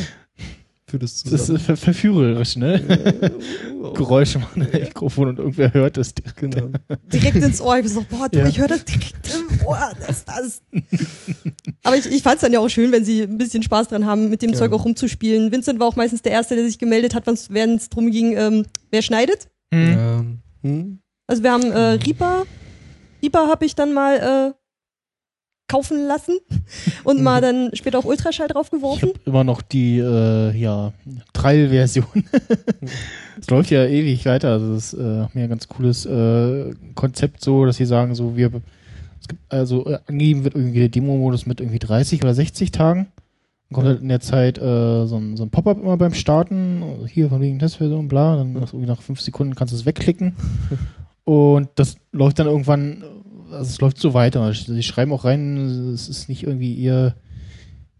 [0.90, 2.80] Würdest du Das ist ver verführerisch, ne?
[3.94, 6.14] Geräusche machen ein Mikrofon und irgendwer hört das.
[6.37, 6.68] Genau.
[7.12, 7.76] direkt ins Ohr.
[7.78, 8.46] Ich bin so, boah, du, Ja.
[8.46, 9.90] ich höre das direkt im Ohr.
[10.06, 10.62] Das, das.
[11.82, 14.06] Aber ich, ich fand es dann ja auch schön, wenn sie ein bisschen Spaß dran
[14.06, 14.56] haben, mit dem Ja.
[14.58, 15.50] Zeug auch rumzuspielen.
[15.50, 18.64] Vincent war auch meistens der Erste, der sich gemeldet hat, wenn es drum ging, ähm,
[18.92, 19.48] wer schneidet.
[19.72, 19.98] Hm.
[19.98, 20.98] Ähm, hm?
[21.26, 22.44] Also wir haben äh, Reaper.
[23.22, 24.63] Reaper habe ich dann mal äh,
[25.68, 26.38] kaufen lassen
[27.05, 29.09] und mal dann später auch Ultraschall Ich draufgeworfen.
[29.11, 30.92] habe immer noch die äh, ja,
[31.33, 32.07] Trial-Version.
[33.40, 34.53] Es läuft ja ewig weiter.
[34.53, 38.37] Also das ist äh, mir ein ganz cooles äh, Konzept so, dass sie sagen, so
[38.37, 38.62] wir
[39.20, 43.09] es gibt also äh, angegeben wird irgendwie der Demo-Modus mit irgendwie 30 oder 60 Tagen.
[43.68, 46.83] Dann kommt halt in der Zeit äh, so ein, so ein Pop-up immer beim Starten,
[46.83, 49.87] also hier von wegen Testversion, bla, dann nach, irgendwie nach fünf Sekunden kannst du es
[49.87, 50.37] wegklicken.
[51.24, 53.03] Und das läuft dann irgendwann,
[53.54, 54.52] also es läuft so weiter.
[54.52, 57.14] Sie schreiben auch rein, es ist nicht irgendwie ihr,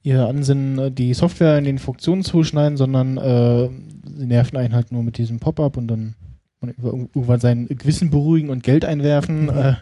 [0.03, 3.69] ihr Ansinnen, die Software in den Funktionen zu schneiden, sondern äh,
[4.17, 6.15] sie nerven einen halt nur mit diesem Pop-up und dann
[6.65, 6.75] man
[7.15, 9.75] irgendwann sein Gewissen beruhigen und Geld einwerfen äh,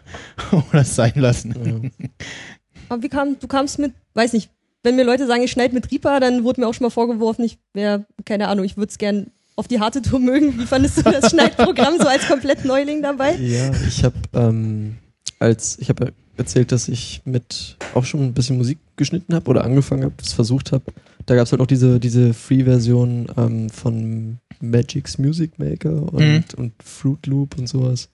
[0.51, 1.55] oder es sein lassen.
[1.63, 2.07] Ja.
[2.89, 4.49] Aber wie kam, du kamst mit, weiß nicht,
[4.83, 7.45] wenn mir Leute sagen, ich schneide mit Reaper, dann wurde mir auch schon mal vorgeworfen,
[7.45, 10.59] ich wäre, keine Ahnung, ich würde es gern auf die harte Tour mögen.
[10.59, 13.35] Wie fandest du das Schneidprogramm so als komplett Neuling dabei?
[13.35, 14.97] Ja, ich habe ähm,
[15.39, 19.63] als ich habe erzählt, dass ich mit auch schon ein bisschen Musik geschnitten habe oder
[19.63, 20.83] angefangen habe, das versucht habe.
[21.25, 26.43] Da gab es halt auch diese diese Free-Version ähm, von Magic's Music Maker und, Mhm.
[26.57, 28.09] und Fruit Loop und sowas.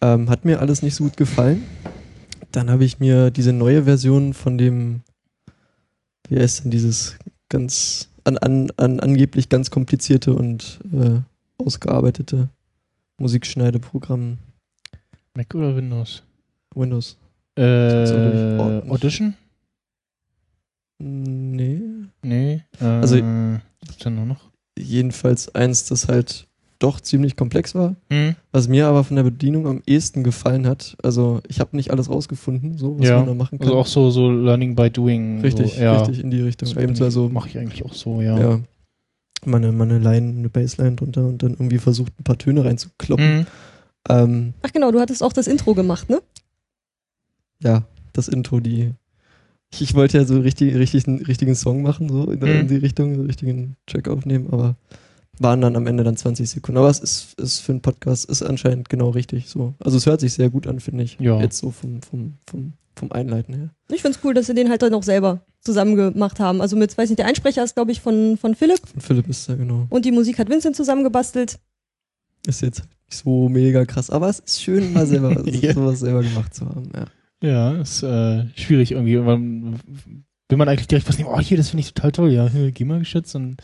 [0.00, 1.62] Ähm, hat mir alles nicht so gut gefallen.
[2.52, 5.02] Dann habe ich mir diese neue Version von dem,
[6.28, 7.16] wie heißt denn dieses
[7.48, 11.20] ganz an, an, an angeblich ganz komplizierte und äh,
[11.58, 12.48] ausgearbeitete
[13.18, 14.38] Musikschneideprogramm
[15.34, 16.22] Mac oder Windows?
[16.74, 17.16] Windows.
[17.56, 18.58] Äh.
[18.88, 19.34] Audition?
[20.98, 21.80] Nee.
[22.22, 22.62] Nee.
[22.80, 24.50] Äh, Also- was gibt's denn nur noch?
[24.78, 26.46] Jedenfalls eins, das halt
[26.78, 27.94] doch ziemlich komplex war.
[28.10, 28.34] Hm?
[28.50, 30.96] Was mir aber von der Bedienung am ehesten gefallen hat.
[31.02, 33.68] Also ich habe nicht alles rausgefunden, so was Ja, man da machen kann.
[33.68, 35.40] Also auch so, so Learning by Doing.
[35.42, 35.98] richtig, so, ja.
[35.98, 36.68] richtig in die Richtung.
[36.68, 38.38] So also, mache ich eigentlich auch so, ja.
[38.38, 38.60] ja.
[39.44, 43.40] Meine, meine Line, eine Bassline drunter und dann irgendwie versucht, ein paar Töne reinzukloppen.
[43.40, 43.46] Hm.
[44.08, 46.20] Ähm, Ach genau, du hattest auch das Intro gemacht, ne?
[47.62, 48.92] Ja, das Intro, die.
[49.72, 52.46] Ich, ich wollte ja so richtig, richtig einen richtigen Song machen, so in, Mhm.
[52.46, 54.76] in die Richtung, so einen richtigen Track aufnehmen, aber
[55.38, 56.76] waren dann am Ende dann 20 Sekunden.
[56.78, 59.74] Aber es ist, ist für einen Podcast ist anscheinend genau richtig so.
[59.78, 61.18] Also es hört sich sehr gut an, finde ich.
[61.20, 61.40] Ja.
[61.40, 63.70] Jetzt so vom, vom, vom, vom Einleiten her.
[63.90, 66.60] Ich find's cool, dass sie den halt dann auch selber zusammen gemacht haben.
[66.60, 69.48] Also mit, weiß nicht, der Einsprecher ist, glaube ich, von, von Philipp Von Philipp ist
[69.48, 69.86] da genau.
[69.88, 71.58] und die Musik hat Vincent zusammengebastelt.
[72.46, 72.90] Ist jetzt nicht
[73.22, 75.72] so mega krass, aber es ist schön, mal selber Ja.
[75.72, 76.90] sowas selber gemacht zu haben.
[76.94, 77.06] Ja.
[77.42, 79.16] Ja, ist äh, schwierig irgendwie.
[79.16, 79.80] Man,
[80.48, 81.30] will man eigentlich direkt was nehmen?
[81.32, 82.32] Oh, hier, das finde ich total toll.
[82.32, 83.56] Ja, hier, GEMA geschützt und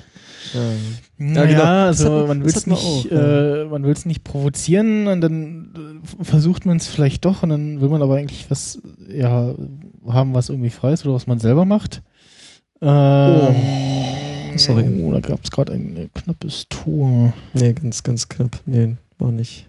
[0.53, 1.35] Ja.
[1.35, 1.63] Ja, genau.
[1.63, 6.03] Das also man will es nicht, auch, äh, man will es nicht provozieren und dann
[6.03, 9.55] äh, versucht man es vielleicht doch und dann will man aber eigentlich was ja
[10.07, 12.03] haben, was irgendwie frei ist oder was man selber macht.
[12.81, 13.55] Ähm,
[14.57, 14.85] Sorry.
[15.03, 17.33] Oh, da gab es gerade ein knappes Tor.
[17.55, 18.61] Nee, ganz, ganz knapp.
[18.67, 19.68] Nee, war nicht.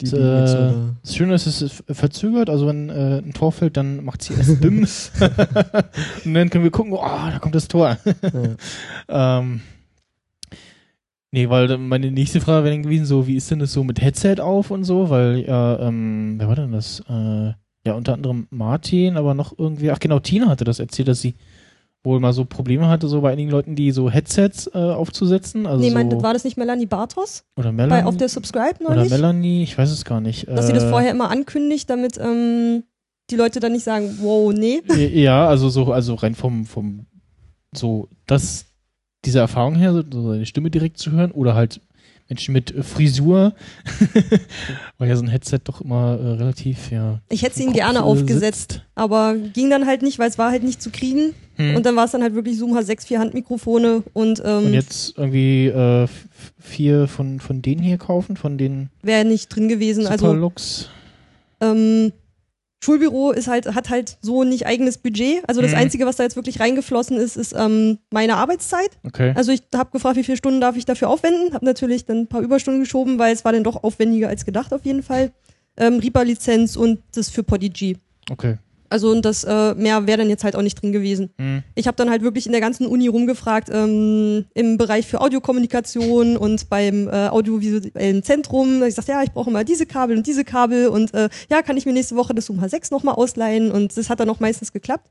[0.00, 4.04] Die, Äh, Das Schöne ist, es ist verzögert, also wenn äh, ein Tor fällt, dann
[4.04, 4.80] macht sie erst BIM
[6.24, 7.96] und dann können wir gucken, oh, da kommt das Tor.
[8.04, 8.56] ja.
[9.40, 9.60] Ähm,
[11.30, 14.00] nee, weil meine nächste Frage wäre dann gewesen, so, wie ist denn das so mit
[14.02, 15.10] Headset auf und so?
[15.10, 17.00] Weil, ja, ähm, wer war denn das?
[17.08, 17.52] Äh,
[17.86, 21.36] ja, unter anderem Martin, aber noch irgendwie, ach genau, Tina hatte das erzählt, dass sie
[22.06, 25.66] wohl mal so Probleme hatte, so bei einigen Leuten, die so Headsets äh, aufzusetzen.
[25.66, 27.44] Also nee, so, mein, war das nicht Melanie Bartos?
[27.56, 28.04] oder Bei, Melanie.
[28.04, 29.10] auf der Subscribe oder neulich?
[29.10, 30.48] Melanie, ich weiß es gar nicht.
[30.48, 32.84] dass sie das Äh, vorher immer ankündigt, damit ähm,
[33.28, 34.82] die Leute dann nicht sagen, wow, nee.
[34.96, 37.06] Ja, also so, also rein vom, vom,
[37.74, 38.66] so, das,
[39.24, 41.80] diese Erfahrung her, so so seine Stimme direkt zu hören oder halt
[42.28, 43.54] Menschen mit äh, Frisur,
[44.98, 47.20] weil ja so ein Headset doch immer äh, relativ, ja.
[47.28, 48.86] Ich hätte sie im ihn gerne aufgesetzt, sitzt.
[48.94, 51.34] aber ging dann halt nicht, weil es war halt nicht zu kriegen.
[51.56, 51.76] Hm.
[51.76, 55.16] Und dann war es dann halt wirklich Zoom H6, vier Handmikrofone und, ähm, Und jetzt
[55.16, 56.06] irgendwie äh,
[56.58, 60.06] vier von, von denen hier kaufen, von den wäre nicht drin gewesen.
[60.06, 60.90] Also Superlux.
[61.60, 62.12] ähm,
[62.86, 65.42] Schulbüro ist halt, hat halt so nicht eigenes Budget.
[65.48, 65.78] Also das Mhm.
[65.78, 68.90] Einzige, was da jetzt wirklich reingeflossen ist, ist ähm, meine Arbeitszeit.
[69.04, 69.32] Okay.
[69.34, 71.52] Also ich habe gefragt, wie viele Stunden darf ich dafür aufwenden.
[71.52, 74.72] Habe natürlich dann ein paar Überstunden geschoben, weil es war dann doch aufwendiger als gedacht
[74.72, 75.32] auf jeden Fall.
[75.76, 77.98] Ähm, Reaper-Lizenz und das für Podigy.
[78.30, 78.58] Okay.
[78.90, 81.30] Also und das äh, mehr wäre dann jetzt halt auch nicht drin gewesen.
[81.38, 81.62] Hm.
[81.74, 86.36] Ich habe dann halt wirklich in der ganzen Uni rumgefragt, ähm, im Bereich für Audiokommunikation
[86.36, 88.82] und beim äh, audiovisuellen Zentrum.
[88.82, 91.76] Ich sagte, ja, ich brauche mal diese Kabel und diese Kabel und äh, ja, kann
[91.76, 94.72] ich mir nächste Woche das Zoom H6 nochmal ausleihen und das hat dann auch meistens
[94.72, 95.10] geklappt.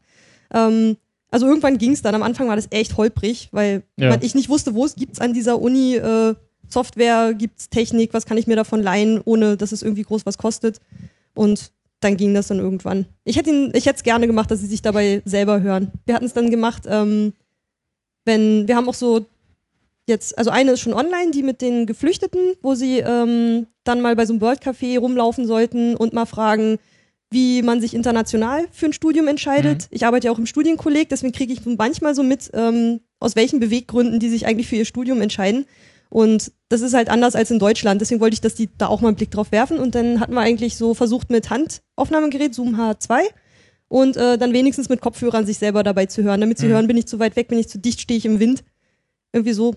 [0.54, 0.98] Ähm,
[1.32, 2.16] also irgendwann ging es dann.
[2.16, 4.18] Am Anfang war das echt holprig, weil Ja.
[4.22, 6.36] ich nicht wusste, wo es gibt's an dieser Uni äh,
[6.70, 10.38] Software, gibt's Technik, was kann ich mir davon leihen, ohne dass es irgendwie groß was
[10.38, 10.80] kostet.
[11.34, 11.72] Und
[12.06, 13.06] dann ging das dann irgendwann.
[13.24, 15.91] Ich hätte ihn, ich hätte es gerne gemacht, dass sie sich dabei selber hören.
[16.06, 17.34] Wir hatten es dann gemacht, ähm,
[18.26, 19.26] wenn, wir haben auch so
[20.08, 24.15] jetzt, also eine ist schon online, die mit den Geflüchteten, wo sie ähm, dann mal
[24.15, 26.78] bei so einem World Café rumlaufen sollten und mal fragen,
[27.32, 29.88] wie man sich international für ein Studium entscheidet.
[29.89, 33.60] Ich arbeite ja auch im Studienkolleg, deswegen kriege ich manchmal so mit, ähm, aus welchen
[33.60, 35.65] Beweggründen die sich eigentlich für ihr Studium entscheiden.
[36.10, 38.00] Und das ist halt anders als in Deutschland.
[38.02, 39.80] Deswegen wollte ich, dass die da auch mal einen Blick drauf werfen.
[39.80, 43.22] Und dann hatten wir eigentlich so versucht mit Handaufnahmegerät, Zoom H2,
[43.88, 46.72] und äh, dann wenigstens mit Kopfhörern sich selber dabei zu hören, damit sie Mhm.
[46.72, 48.63] hören, bin ich zu weit weg, bin ich zu dicht, stehe ich im Wind.
[49.32, 49.76] Irgendwie so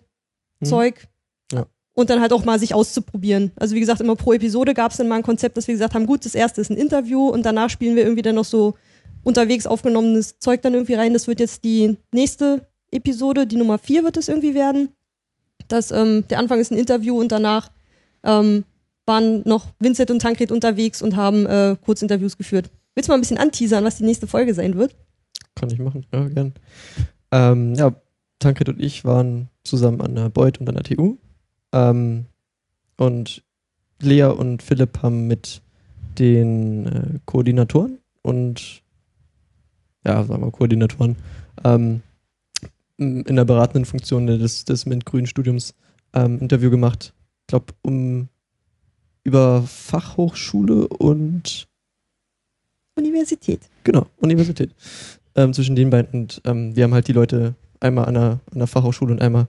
[0.61, 0.67] Mhm.
[0.67, 1.09] Zeug.
[1.53, 1.67] Ja.
[1.95, 3.53] Und dann halt auch mal sich auszuprobieren.
[3.57, 5.95] Also wie gesagt, immer pro Episode gab es dann mal ein Konzept, dass wir gesagt
[5.95, 8.75] haben, gut, das erste ist ein Interview und danach spielen wir irgendwie dann noch so
[9.25, 11.13] unterwegs aufgenommenes Zeug dann irgendwie rein.
[11.13, 14.89] Das wird jetzt die nächste Episode, die Nummer vier wird es irgendwie werden.
[15.69, 17.71] Das, ähm, der Anfang ist ein Interview und danach
[18.25, 18.65] ähm,
[19.07, 22.71] waren noch Vincent und Tankred unterwegs und haben äh, Kurzinterviews geführt.
[22.95, 24.95] Willst du mal ein bisschen anteasern, was die nächste Folge sein wird?
[25.55, 26.55] Kann ich machen, ja, gern.
[27.31, 27.95] Ähm, ja,
[28.39, 31.17] Tankred und ich waren zusammen an der Beuth und an der TU.
[31.73, 32.27] Ähm,
[32.97, 33.43] und
[34.01, 35.63] Lea und Philipp haben mit
[36.19, 38.83] den äh, Koordinatoren und
[40.07, 41.17] ja, sagen wir Koordinatoren
[41.65, 42.03] ähm,
[42.99, 45.75] in der beratenden Funktion des, des MINT-Grün-Studiums
[46.15, 47.15] ähm, Interview gemacht.
[47.43, 48.29] Ich glaube, um
[49.25, 51.69] über Fachhochschule und
[52.97, 53.61] Universität.
[53.85, 54.75] Genau, Universität.
[55.37, 56.21] Ähm, zwischen den beiden.
[56.21, 59.47] Und ähm, wir haben halt die Leute einmal an der, an der Fachhochschule und einmal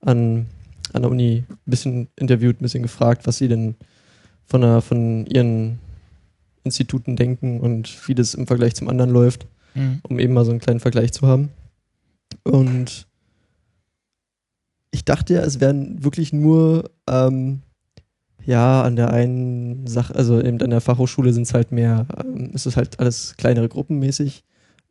[0.00, 0.46] an,
[0.92, 3.74] an der Uni ein bisschen interviewt, ein bisschen gefragt, was sie denn
[4.44, 5.80] von, der, von ihren
[6.62, 10.00] Instituten denken und wie das im Vergleich zum anderen läuft, Hm.
[10.08, 11.50] um eben mal so einen kleinen Vergleich zu haben.
[12.44, 13.06] Und
[14.90, 17.62] ich dachte ja, es wären wirklich nur, ähm,
[18.44, 22.50] ja, an der einen Sache, also eben an der Fachhochschule sind es halt mehr, ähm,
[22.52, 24.44] ist es halt alles kleinere Gruppenmäßig,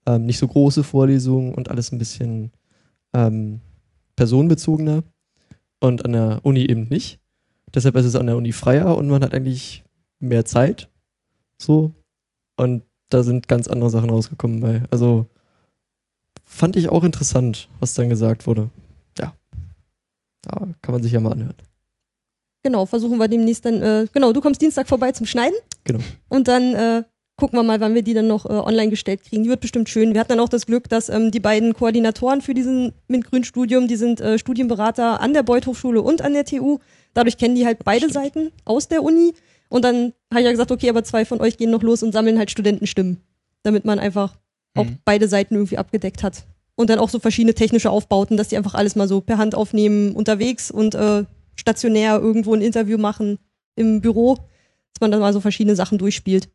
[0.06, 2.52] ähm, nicht so große Vorlesungen und alles ein bisschen
[3.14, 3.62] ähm,
[4.16, 5.04] personenbezogener.
[5.80, 7.20] Und an der Uni eben nicht.
[7.74, 9.84] Deshalb ist es an der Uni freier und man hat eigentlich
[10.20, 10.90] mehr Zeit.
[11.58, 11.92] So.
[12.56, 14.84] Und da sind ganz andere Sachen rausgekommen bei.
[14.92, 15.28] Also
[16.44, 18.70] fand ich auch interessant, was dann gesagt wurde.
[19.20, 19.34] Ja.
[20.42, 21.56] Da kann man sich ja mal anhören.
[22.64, 25.56] Genau, versuchen wir demnächst dann, äh, genau, du kommst Dienstag vorbei zum Schneiden.
[25.84, 26.00] Genau.
[26.30, 27.04] Und dann äh,
[27.36, 29.44] gucken wir mal, wann wir die dann noch äh, online gestellt kriegen.
[29.44, 30.14] Die wird bestimmt schön.
[30.14, 33.96] Wir hatten dann auch das Glück, dass ähm, die beiden Koordinatoren für diesen MINT-Grün-Studium, die
[33.96, 36.80] sind äh, Studienberater an der Beuth Hochschule und an der TU.
[37.14, 38.14] Dadurch kennen die halt beide Stimmt.
[38.14, 39.34] Seiten aus der Uni.
[39.68, 42.14] Und dann habe ich ja gesagt, okay, aber zwei von euch gehen noch los und
[42.14, 43.22] sammeln halt Studentenstimmen,
[43.64, 44.36] damit man einfach
[44.76, 44.98] auch Mhm.
[45.06, 46.46] beide Seiten irgendwie abgedeckt hat.
[46.76, 49.54] Und dann auch so verschiedene technische Aufbauten, dass die einfach alles mal so per Hand
[49.56, 53.38] aufnehmen unterwegs und äh, stationär irgendwo ein Interview machen
[53.76, 56.50] im Büro, dass man dann mal so verschiedene Sachen durchspielt.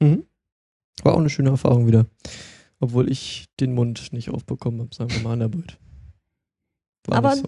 [0.00, 0.24] Mhm.
[1.02, 2.06] War auch eine schöne Erfahrung wieder.
[2.80, 5.76] Obwohl ich den Mund nicht aufbekommen habe, sagen wir mal an der Beut.
[7.06, 7.44] War Aber- so.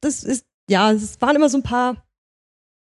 [0.00, 2.04] Das ist, ja, es waren immer so ein paar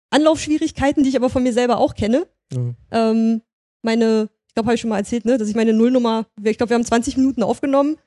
[0.10, 2.28] Anlaufschwierigkeiten, die ich aber von mir selber auch kenne.
[2.52, 2.74] Ja.
[2.92, 3.42] Ähm,
[3.84, 6.76] meine, glaube, habe ich schon mal erzählt, ne, dass ich meine Nullnummer, ich glaube, wir
[6.76, 7.98] haben 20 Minuten aufgenommen,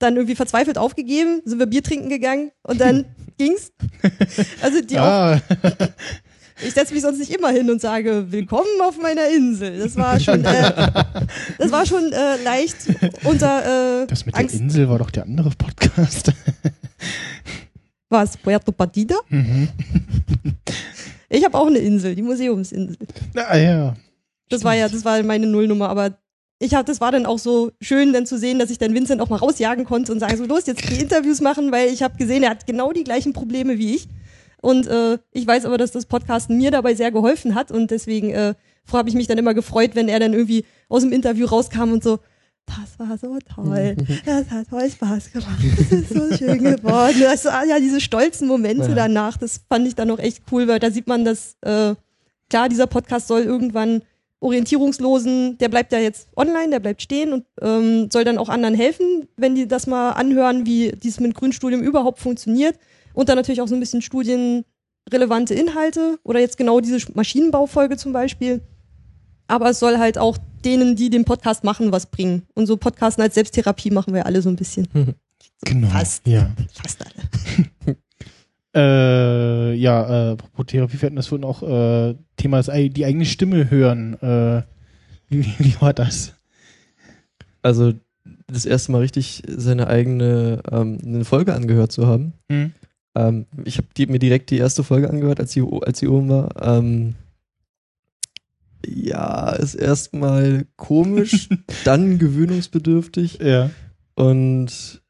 [0.00, 3.04] dann irgendwie verzweifelt aufgegeben, sind wir Bier trinken gegangen und dann
[3.38, 3.72] ging's.
[4.60, 5.40] Also die, ah.
[6.60, 9.78] Ich setze mich sonst nicht immer hin und sage, willkommen auf meiner Insel.
[9.78, 10.72] Das war schon, äh,
[11.58, 12.74] das war schon äh, leicht
[13.22, 14.54] unter äh, Das mit Angst.
[14.56, 16.32] der Insel war doch der andere Podcast.
[18.08, 18.36] Was?
[18.38, 19.14] Puerto Partida?
[19.28, 19.68] mhm.
[21.28, 22.96] Ich habe auch eine Insel, die Museumsinsel.
[23.36, 23.94] Ah ja.
[24.48, 26.18] Das war ja, das war meine Nullnummer, aber
[26.60, 29.20] ich hab, das war dann auch so schön, dann zu sehen, dass ich dann Vincent
[29.20, 32.16] auch mal rausjagen konnte und sagen so, los, jetzt die Interviews machen, weil ich habe
[32.16, 34.08] gesehen, er hat genau die gleichen Probleme wie ich.
[34.60, 38.30] Und äh, ich weiß aber, dass das Podcasten mir dabei sehr geholfen hat und deswegen
[38.30, 38.54] äh,
[38.92, 42.02] habe ich mich dann immer gefreut, wenn er dann irgendwie aus dem Interview rauskam und
[42.02, 42.18] so,
[42.66, 47.20] das war so toll, das hat voll Spaß gemacht, das ist so schön geworden.
[47.20, 48.94] Das, ah, ja, diese stolzen Momente Ja.
[48.94, 51.94] danach, das fand ich dann auch echt cool, weil da sieht man, dass äh,
[52.50, 54.02] klar, dieser Podcast soll irgendwann
[54.40, 58.74] Orientierungslosen, der bleibt ja jetzt online, der bleibt stehen und ähm, soll dann auch anderen
[58.74, 62.78] helfen, wenn die das mal anhören, wie dieses mit Grünstudium überhaupt funktioniert.
[63.14, 68.12] Und dann natürlich auch so ein bisschen studienrelevante Inhalte oder jetzt genau diese Maschinenbaufolge zum
[68.12, 68.60] Beispiel.
[69.48, 72.42] Aber es soll halt auch denen, die den Podcast machen, was bringen.
[72.54, 74.86] Und so Podcasten als Selbsttherapie machen wir alle so ein bisschen.
[75.62, 75.88] Genau.
[75.88, 76.26] Fast.
[76.26, 76.50] Ja.
[76.72, 77.96] Fast alle.
[78.78, 83.04] Äh, ja, äh, apropos Therapie, wir hatten das vorhin auch äh, Thema, das, ei- die
[83.04, 84.14] eigene Stimme hören.
[84.22, 84.62] Äh,
[85.28, 86.34] wie, wie war das?
[87.62, 87.92] Also
[88.46, 92.34] das erste Mal richtig seine eigene ähm, eine Folge angehört zu haben.
[92.50, 92.72] Hm?
[93.16, 96.50] Ähm, ich habe mir direkt die erste Folge angehört, als sie, als sie oben war.
[96.62, 97.14] Ähm,
[98.86, 101.48] ja, ist erstmal komisch,
[101.84, 103.70] dann gewöhnungsbedürftig Ja.
[104.14, 105.02] und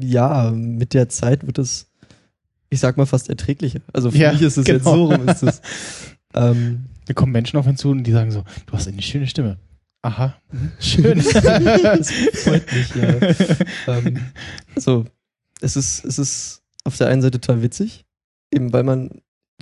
[0.00, 1.92] ja, mit der Zeit wird es,
[2.74, 3.80] ich sag mal, fast erträglicher.
[3.92, 4.96] Also für Ja, mich ist es jetzt genau.
[4.96, 5.28] so rum.
[5.28, 5.60] Ist es,
[6.34, 9.26] ähm, Da kommen Menschen auf ihn zu und die sagen so, du hast eine schöne
[9.26, 9.58] Stimme.
[10.02, 11.18] Aha, mhm, schön.
[11.42, 13.14] das freut mich, ja.
[13.94, 14.18] ähm,
[14.76, 15.04] so,
[15.62, 18.04] es ist, es ist auf der einen Seite total witzig,
[18.52, 19.10] eben weil man,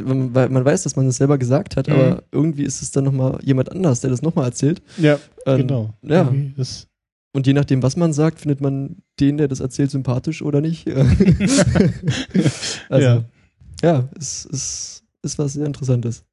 [0.01, 1.93] weil man weiß, dass man es selber gesagt hat, Mhm.
[1.95, 4.83] aber irgendwie ist es dann nochmal jemand anders, der das nochmal erzählt.
[4.99, 5.95] ja, Ähm, genau.
[6.03, 6.23] Ja.
[6.23, 6.89] Irgendwie Das,
[7.33, 10.87] Und je nachdem, was man sagt, findet man den, der das erzählt, sympathisch oder nicht.
[12.89, 13.25] also, Ja.
[13.83, 16.25] ja, es ist, ist was sehr Interessantes.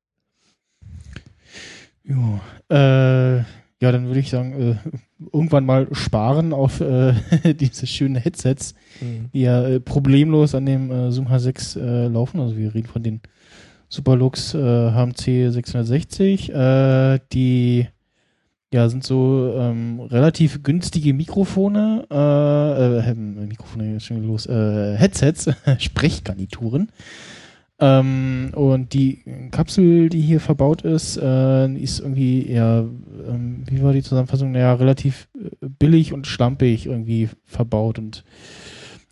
[2.04, 2.40] jo.
[2.70, 3.38] Äh,
[3.82, 4.76] ja, dann würde ich sagen, äh,
[5.32, 7.14] irgendwann mal sparen auf äh,
[7.54, 8.74] diese schönen Headsets,
[9.34, 12.42] die ja äh, problemlos an dem äh, Zoom H6 äh, laufen.
[12.42, 13.22] Also wir reden von den
[13.88, 16.50] Superlux HMC 660.
[16.54, 17.88] Äh, die
[18.74, 26.92] ja sind so ähm, relativ günstige Mikrofone, äh, äh, Mikrofone schon los, äh, Headsets, Sprechgarnituren.
[27.82, 33.94] Ähm, und die Kapsel, die hier verbaut ist, äh, ist irgendwie ja, ähm, wie war
[33.94, 34.52] die Zusammenfassung?
[34.52, 38.26] Naja, relativ äh, billig und schlampig irgendwie verbaut und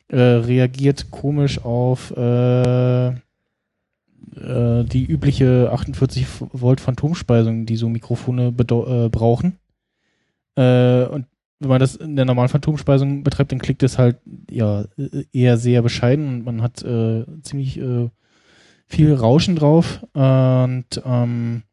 [0.10, 3.14] äh, reagiert komisch auf äh,
[4.38, 9.58] äh, die übliche 48 Volt Phantomspeisung, die so Mikrofone äh, brauchen.
[10.56, 11.26] Äh, und
[11.60, 14.18] wenn man das in der normalen Phantomspeisung betreibt, dann klickt es halt
[14.50, 18.10] ja äh, eher sehr bescheiden und man hat äh, ziemlich äh,
[18.86, 21.64] viel Rauschen drauf und ähm,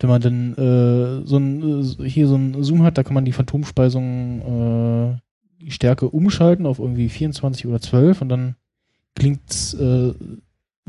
[0.00, 3.32] wenn man dann äh, so ein hier so ein Zoom hat, da kann man die
[3.32, 5.20] Phantomspeisung äh,
[5.60, 8.56] die Stärke umschalten auf irgendwie 24 oder 12 und dann
[9.14, 10.14] klingt's äh,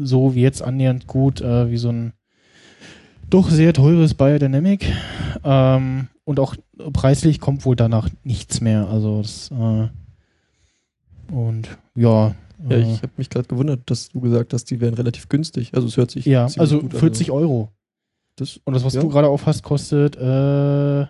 [0.06, 2.14] so wie jetzt annähernd gut äh, wie so ein
[3.30, 4.92] doch sehr teures Biodynamic
[5.44, 6.56] ähm, und auch
[6.94, 8.88] preislich kommt wohl danach nichts mehr.
[8.90, 9.88] Also das äh,
[11.34, 12.36] und ja.
[12.70, 15.72] Ja, äh, ich habe mich gerade gewundert, dass du gesagt hast, die wären relativ günstig.
[15.74, 17.00] Also es hört sich ja, also gut an.
[17.00, 17.70] 40 Euro.
[18.36, 19.02] Das, Und das, was Ja.
[19.02, 21.06] du gerade aufhast, kostet äh,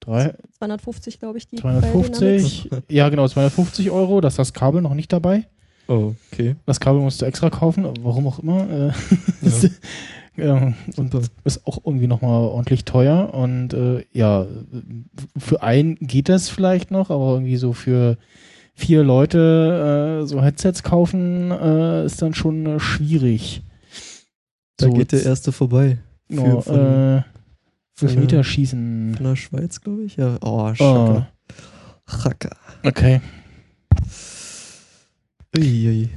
[0.00, 2.70] drei, 250, glaube ich, die 250.
[2.88, 4.20] ja, genau, 250 Euro.
[4.20, 5.46] Da ist das Kabel noch nicht dabei.
[5.88, 6.56] Oh, okay.
[6.66, 8.68] Das Kabel musst du extra kaufen, warum auch immer.
[8.70, 8.92] Äh,
[10.36, 10.72] ja.
[10.96, 11.20] und Super.
[11.44, 13.34] ist auch irgendwie nochmal ordentlich teuer.
[13.34, 14.46] Und äh, ja,
[15.36, 18.16] für einen geht das vielleicht noch, aber irgendwie so für
[18.74, 23.62] vier Leute äh, so Headsets kaufen, äh, ist dann schon äh, schwierig.
[24.76, 25.98] Da So, geht der erste vorbei.
[26.30, 27.22] für- von- äh,
[27.94, 29.14] von Elfmeter der- schießen.
[29.16, 30.14] Von der Schweiz, glaube ich.
[30.16, 30.36] Ja.
[30.40, 31.28] Oh, Oh, Schaka.
[32.06, 32.50] Schaka.
[32.84, 33.20] okay.
[35.56, 36.10] Uiui.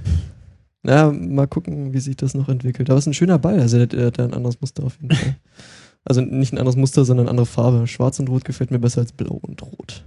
[0.84, 2.90] Na, mal gucken, wie sich das noch entwickelt.
[2.90, 3.60] Aber es ist ein schöner Ball.
[3.60, 5.36] Also der, hat ein anderes Muster auf jeden Fall.
[6.04, 7.86] Also nicht ein anderes Muster, sondern eine andere Farbe.
[7.86, 10.04] Schwarz und Rot gefällt mir besser als Blau und Rot.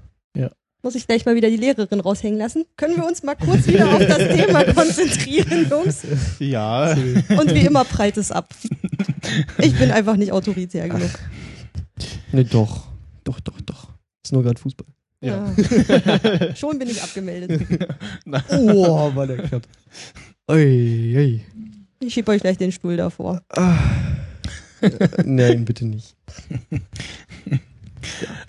[0.84, 2.66] Muss ich gleich mal wieder die Lehrerin raushängen lassen?
[2.76, 6.02] Können wir uns mal kurz wieder auf das Thema konzentrieren, Jungs?
[6.38, 6.90] Ja.
[6.90, 8.54] Und wie immer prallt es ab.
[9.56, 11.08] Ich bin einfach nicht autoritär genug.
[12.32, 12.88] Nee, doch.
[13.24, 13.88] Doch, doch, doch.
[14.22, 14.86] Ist nur gerade Fußball.
[15.20, 15.52] Ja.
[15.56, 16.54] Ja.
[16.56, 17.66] Schon bin ich abgemeldet.
[18.50, 19.62] Oh, war der knapp.
[20.50, 21.40] Ui, ui.
[22.00, 23.42] Ich schieb euch gleich den Stuhl davor.
[23.48, 23.76] Ah.
[24.80, 24.90] Äh,
[25.24, 26.14] Nein, bitte nicht.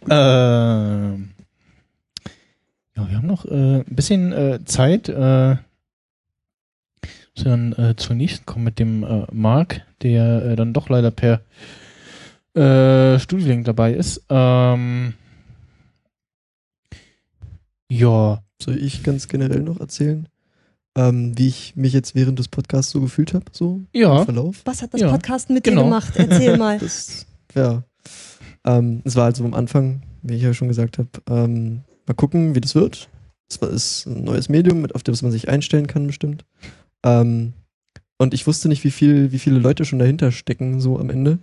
[0.09, 1.31] Ähm,
[2.95, 5.07] ja, wir haben noch äh, ein bisschen äh, Zeit.
[5.09, 5.57] Äh,
[7.35, 11.11] wir dann äh, zur nächsten kommen mit dem äh, Marc, der äh, dann doch leider
[11.11, 11.41] per
[12.55, 14.23] äh, Studiolink dabei ist.
[14.29, 15.13] Ähm,
[17.99, 20.29] ja, Soll ich ganz generell noch erzählen,
[20.97, 24.61] ähm, wie ich mich jetzt während des Podcasts so gefühlt habe, so im ja, Verlauf?
[24.65, 25.81] Was hat das Ja, Podcasten mit genau.
[25.81, 26.13] dir gemacht?
[26.15, 26.79] Erzähl mal.
[26.79, 27.83] Das, ja.
[28.63, 32.55] Ähm, es war also am Anfang, wie ich ja schon gesagt habe, ähm, mal gucken,
[32.55, 33.09] wie das wird.
[33.49, 36.45] Es ist ein neues Medium, mit, auf das man sich einstellen kann, bestimmt.
[37.03, 37.53] Ähm,
[38.17, 41.39] und ich wusste nicht, wie viel, wie viele Leute schon dahinter stecken, so am Ende.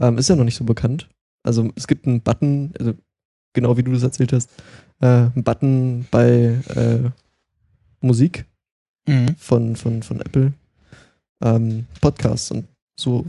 [0.00, 1.08] Ähm, ist ja noch nicht so bekannt.
[1.42, 2.94] Also es gibt einen Button, also
[3.54, 4.50] genau wie du das erzählt hast,
[5.00, 7.10] äh, einen Button bei äh,
[8.00, 8.44] Musik
[9.06, 9.34] mhm.
[9.36, 10.52] von, von, von Apple
[11.42, 12.66] ähm, Podcasts und
[12.98, 13.24] so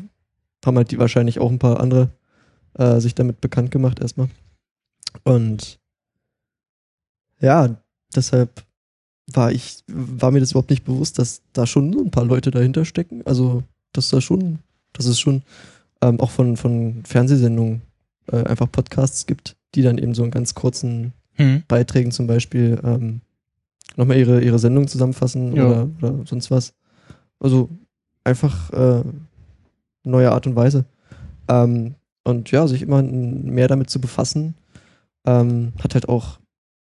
[0.65, 2.09] haben halt die wahrscheinlich auch ein paar andere
[2.73, 4.29] äh, sich damit bekannt gemacht erstmal.
[5.23, 5.79] Und
[7.39, 7.75] ja,
[8.15, 8.63] deshalb
[9.31, 12.51] war ich, war mir das überhaupt nicht bewusst, dass da schon so ein paar Leute
[12.51, 13.25] dahinter stecken.
[13.25, 14.59] Also, dass da schon,
[14.93, 15.43] dass es schon
[16.01, 17.81] ähm, auch von, von Fernsehsendungen
[18.31, 21.63] äh, einfach Podcasts gibt, die dann eben so in ganz kurzen Mhm.
[21.67, 23.19] Beiträgen zum Beispiel ähm,
[23.97, 25.65] nochmal ihre, ihre Sendung zusammenfassen Ja.
[25.67, 26.73] oder, oder sonst was.
[27.41, 27.69] Also
[28.23, 29.03] einfach äh,
[30.05, 30.85] neue Art und Weise.
[31.49, 34.55] Ähm, und ja, sich immer mehr damit zu befassen,
[35.25, 36.39] ähm, hat halt auch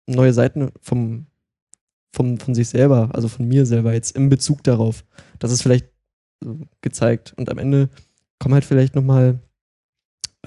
[0.07, 1.27] neue Seiten vom,
[2.11, 5.05] vom, von sich selber, also von mir selber jetzt im Bezug darauf.
[5.37, 5.87] Das ist vielleicht
[6.43, 7.33] so gezeigt.
[7.37, 7.89] Und am Ende
[8.39, 9.37] kommen halt vielleicht nochmal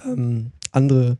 [0.05, 1.19] ähm, andere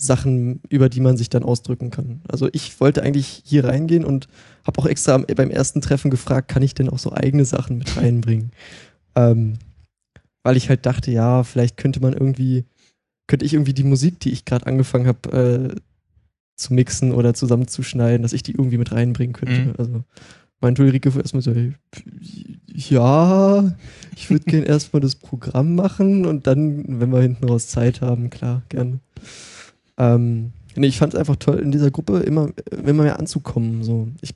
[0.00, 2.22] Sachen, über die man sich dann ausdrücken kann.
[2.26, 4.28] Also ich wollte eigentlich hier reingehen und
[4.64, 7.96] habe auch extra beim ersten Treffen gefragt, kann ich denn auch so eigene Sachen mit
[7.96, 8.50] reinbringen?
[9.14, 9.58] ähm,
[10.42, 12.64] weil ich halt dachte, ja, vielleicht könnte man irgendwie,
[13.26, 15.80] könnte ich irgendwie die Musik, die ich gerade angefangen habe äh,
[16.56, 19.60] zu mixen oder zusammenzuschneiden, dass ich die irgendwie mit reinbringen könnte.
[19.60, 19.74] Mhm.
[19.76, 20.04] Also
[20.62, 21.54] meinte Ulrike erstmal so,
[22.74, 23.76] ja,
[24.16, 28.30] ich würde gern erstmal das Programm machen und dann, wenn wir hinten raus Zeit haben,
[28.30, 29.00] klar, gerne.
[30.00, 33.84] Ähm, nee, ich fand es einfach toll, in dieser Gruppe immer, immer mehr anzukommen.
[33.84, 34.08] So.
[34.22, 34.34] Ich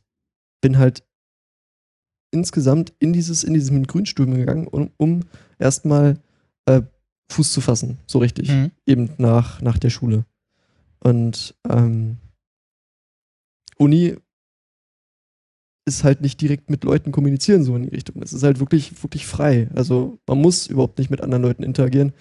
[0.60, 1.02] bin halt
[2.30, 5.20] insgesamt in dieses, in diesen Grünstudium gegangen, um, um
[5.58, 6.20] erstmal
[6.66, 6.82] äh,
[7.32, 8.50] Fuß zu fassen, so richtig.
[8.50, 8.72] Mhm.
[8.84, 10.26] Eben nach, nach der Schule.
[11.00, 12.18] Und ähm,
[13.78, 14.16] Uni
[15.86, 18.22] ist halt nicht direkt mit Leuten kommunizieren, so in die Richtung.
[18.22, 19.68] Es ist halt wirklich, wirklich frei.
[19.74, 22.12] Also man muss überhaupt nicht mit anderen Leuten interagieren.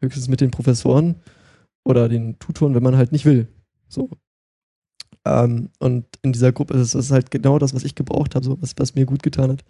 [0.00, 1.16] Höchstens mit den Professoren
[1.84, 3.48] oder den Tutoren, wenn man halt nicht will.
[3.88, 4.10] So.
[5.26, 8.60] Ähm, und in dieser Gruppe ist es halt genau das, was ich gebraucht habe, so
[8.60, 9.64] was, was mir gut getan hat.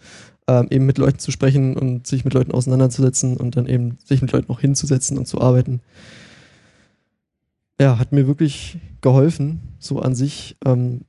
[0.48, 4.20] Ähm, eben mit Leuten zu sprechen und sich mit Leuten auseinanderzusetzen und dann eben sich
[4.20, 5.80] mit Leuten auch hinzusetzen und zu arbeiten.
[7.80, 11.02] Ja, hat mir wirklich geholfen, so an sich, ähm,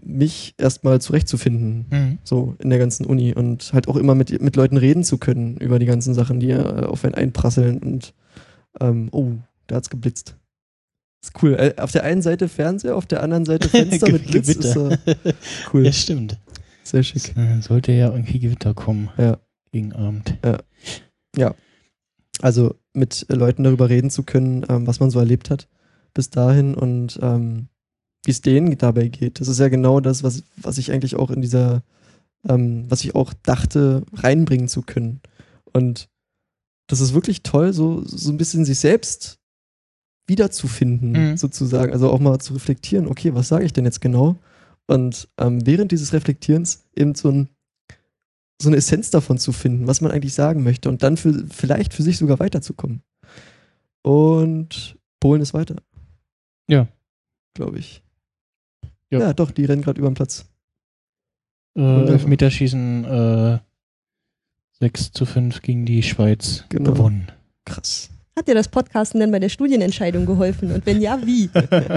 [0.00, 2.18] mich erstmal zurechtzufinden, Mhm.
[2.22, 5.56] so in der ganzen Uni und halt auch immer mit, mit Leuten reden zu können
[5.56, 8.14] über die ganzen Sachen, die äh, auf einen einprasseln und
[8.80, 9.32] ähm, oh,
[9.68, 10.36] da hat's geblitzt.
[11.22, 11.54] Ist cool.
[11.54, 14.48] Äh, auf der einen Seite Fernseher, auf der anderen Seite Fenster mit Blitz.
[14.48, 14.98] Ist, äh,
[15.72, 15.86] cool.
[15.86, 16.38] Ja, stimmt.
[16.82, 17.34] Sehr schick.
[17.60, 19.10] Sollte ja irgendwie Gewitter kommen.
[19.16, 19.38] Ja.
[19.70, 20.38] Gegen Abend.
[22.40, 25.68] Also mit Leuten darüber reden zu können, ähm, was man so erlebt hat
[26.14, 27.68] bis dahin und ähm,
[28.24, 29.40] wie es denen dabei geht.
[29.40, 31.82] Das ist ja genau das, was, was ich eigentlich auch in dieser,
[32.48, 35.20] ähm, was ich auch dachte, reinbringen zu können.
[35.72, 36.08] Und
[36.88, 39.37] das ist wirklich toll, so, so ein bisschen sich selbst
[40.28, 41.36] wiederzufinden, Mhm.
[41.36, 41.92] sozusagen.
[41.92, 44.36] Also auch mal zu reflektieren, okay, was sage ich denn jetzt genau?
[44.86, 47.48] Und ähm, während dieses Reflektierens eben so ein
[48.60, 51.94] so eine Essenz davon zu finden, was man eigentlich sagen möchte und dann für, vielleicht
[51.94, 53.02] für sich sogar weiterzukommen.
[54.02, 55.76] Und Polen ist weiter.
[56.68, 56.88] Ja.
[57.54, 58.02] Glaube ich.
[59.10, 59.20] Ja.
[59.20, 59.32] Ja.
[59.32, 60.44] doch, die rennen gerade über den Platz.
[61.76, 61.82] Äh.
[62.08, 63.58] Elfmeterschießen äh,
[64.80, 66.92] 6 zu 5 gegen die Schweiz Genau.
[66.92, 67.30] gewonnen.
[67.64, 68.10] Krass.
[68.38, 70.70] Hat dir das Podcasten denn bei der Studienentscheidung geholfen?
[70.70, 71.50] Und wenn ja, wie?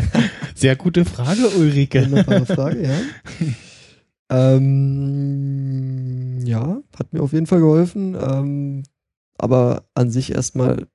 [0.55, 2.09] Sehr gute Frage, Ulrike.
[2.09, 2.99] Wunderbare Frage, ja.
[4.31, 8.17] ähm, ja, hat mir auf jeden Fall geholfen.
[8.19, 8.81] Ähm,
[9.37, 10.87] aber an sich erstmal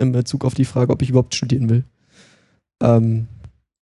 [0.00, 1.82] in Bezug auf die Frage, ob ich überhaupt studieren will.
[2.80, 3.26] Ähm,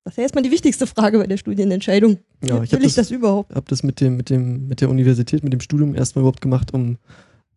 [0.06, 2.20] Das ist ja erstmal die wichtigste Frage bei der Studienentscheidung.
[2.42, 3.54] ja, ich Will habe ich das, das überhaupt?
[3.54, 6.74] hab das mit, dem, mit, dem, mit der Universität, mit dem Studium erstmal überhaupt gemacht,
[6.74, 6.98] um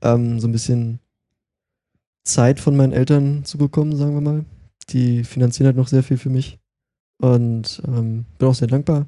[0.03, 0.99] ähm, so ein bisschen
[2.25, 4.45] Zeit von meinen Eltern zu bekommen, sagen wir mal.
[4.91, 6.59] Die finanzieren halt noch sehr viel für mich.
[7.21, 9.07] Und ähm, bin auch sehr dankbar.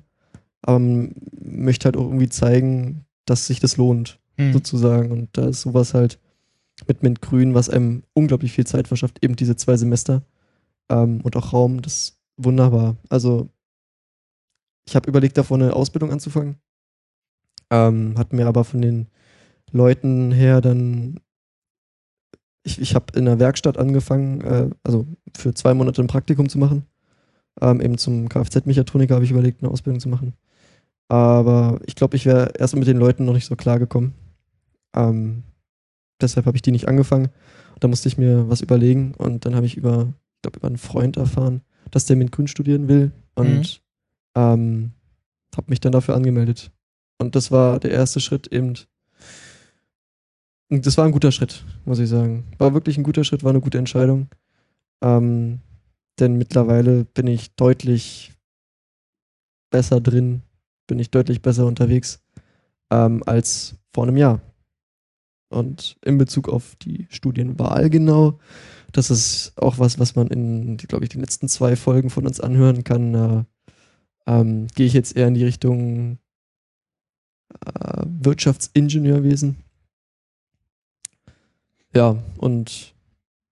[0.63, 4.19] Aber man möchte halt auch irgendwie zeigen, dass sich das lohnt.
[4.39, 4.53] Hm.
[4.53, 5.11] sozusagen.
[5.11, 6.19] Und da ist sowas halt
[6.87, 10.23] mit Mintgrün, was einem unglaublich viel Zeit verschafft, eben diese zwei Semester
[10.91, 12.97] ähm, und auch Raum, das ist wunderbar.
[13.09, 13.49] Also
[14.87, 16.57] ich habe überlegt, davor eine Ausbildung anzufangen,
[17.71, 19.07] ähm, hat mir aber von den
[19.73, 21.19] Leuten her dann,
[22.67, 25.07] ich, ich habe in der Werkstatt angefangen, äh, also
[25.37, 26.85] für zwei Monate ein Praktikum zu machen.
[27.61, 30.35] Ähm, eben zum Kfz-Mechatroniker habe ich überlegt, eine Ausbildung zu machen.
[31.09, 34.15] Aber ich glaube, ich wäre erst mit den Leuten noch nicht so klar gekommen.
[34.95, 35.45] Ähm,
[36.21, 37.29] deshalb habe ich die nicht angefangen.
[37.79, 40.79] Da musste ich mir was überlegen und dann habe ich über, ich glaube, über einen
[40.79, 41.63] Freund erfahren,
[41.93, 43.81] dass der mit Grün studieren will und
[44.35, 44.91] ähm,
[45.57, 46.73] habe mich dann dafür angemeldet.
[47.19, 48.75] Und das war der erste Schritt eben.
[50.69, 52.45] Das war ein guter Schritt, muss ich sagen.
[52.59, 54.29] War wirklich ein guter Schritt, war eine gute Entscheidung.
[55.03, 55.61] Ähm,
[56.19, 58.33] denn mittlerweile bin ich deutlich
[59.71, 60.43] besser drin,
[60.87, 62.21] bin ich deutlich besser unterwegs
[62.91, 64.41] ähm, als vor einem Jahr.
[65.49, 68.41] Und in Bezug auf die Studienwahl genau,
[68.93, 72.41] das ist auch was, was man in, glaube ich, den letzten zwei Folgen von uns
[72.41, 73.15] anhören kann.
[73.15, 73.45] Äh,
[74.27, 76.19] ähm, Gehe ich jetzt eher in die Richtung
[77.65, 79.66] äh, Wirtschaftsingenieurwesen.
[81.97, 82.95] Ja, und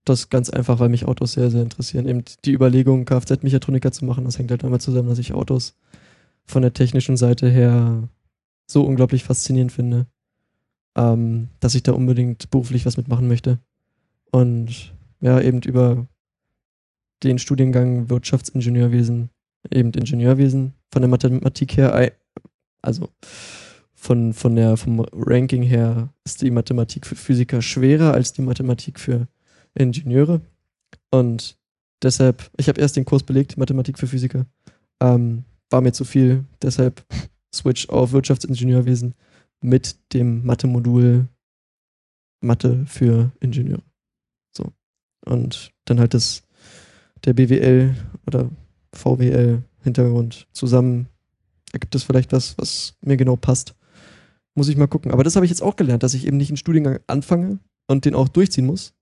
[0.05, 2.07] das ganz einfach, weil mich Autos sehr, sehr interessieren.
[2.07, 5.78] Eben die Überlegung, Kfz-Mechatroniker zu machen, das hängt halt damit zusammen, dass ich Autos
[6.45, 8.07] von der technischen Seite her
[8.66, 10.07] so unglaublich faszinierend finde,
[10.95, 13.61] ähm, dass ich da unbedingt beruflich was mitmachen möchte.
[14.30, 14.92] Und
[15.22, 16.07] ja, eben über
[17.22, 19.30] den Studiengang Wirtschaftsingenieurwesen,
[19.70, 22.12] eben Ingenieurwesen, von der Mathematik her,
[22.82, 23.09] also
[24.05, 29.01] von, von der, vom Ranking her ist die Mathematik für Physiker schwerer als die Mathematik
[29.01, 29.29] für
[29.75, 30.43] Ingenieure.
[31.11, 31.57] Und
[32.03, 34.45] deshalb, ich habe erst den Kurs belegt, Mathematik für Physiker.
[35.01, 37.03] Ähm, war mir zu viel, deshalb
[37.55, 39.15] Switch auf Wirtschaftsingenieurwesen
[39.63, 41.27] mit dem Mathe-Modul
[42.43, 43.83] Mathe für Ingenieure.
[44.55, 44.71] So.
[45.25, 46.43] Und dann halt das,
[47.25, 47.97] der BWL
[48.27, 48.51] oder
[48.93, 51.09] VWL-Hintergrund zusammen
[51.73, 53.75] ergibt es vielleicht was, was mir genau passt.
[54.55, 55.11] Muss ich mal gucken.
[55.11, 58.05] Aber das habe ich jetzt auch gelernt, dass ich eben nicht einen Studiengang anfange und
[58.05, 58.95] den auch durchziehen muss,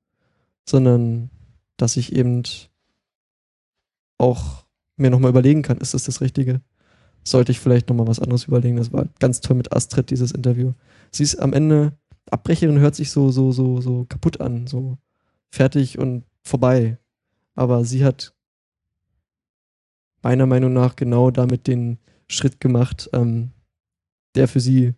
[0.67, 1.31] sondern
[1.77, 2.43] dass ich eben
[4.19, 4.65] auch
[4.97, 6.61] mir nochmal überlegen kann, ist das das Richtige?
[7.25, 8.77] Sollte ich vielleicht nochmal was anderes überlegen?
[8.77, 10.73] Das war ganz toll mit Astrid, dieses Interview.
[11.11, 11.93] Sie ist am Ende,
[12.31, 14.99] Abbrecherin hört sich so, so, so, so kaputt an, so
[15.51, 16.99] fertig und vorbei.
[17.55, 18.35] Aber sie hat
[20.23, 21.99] meiner Meinung nach genau damit den
[22.29, 23.51] Schritt gemacht, ähm,
[24.35, 24.95] der für sie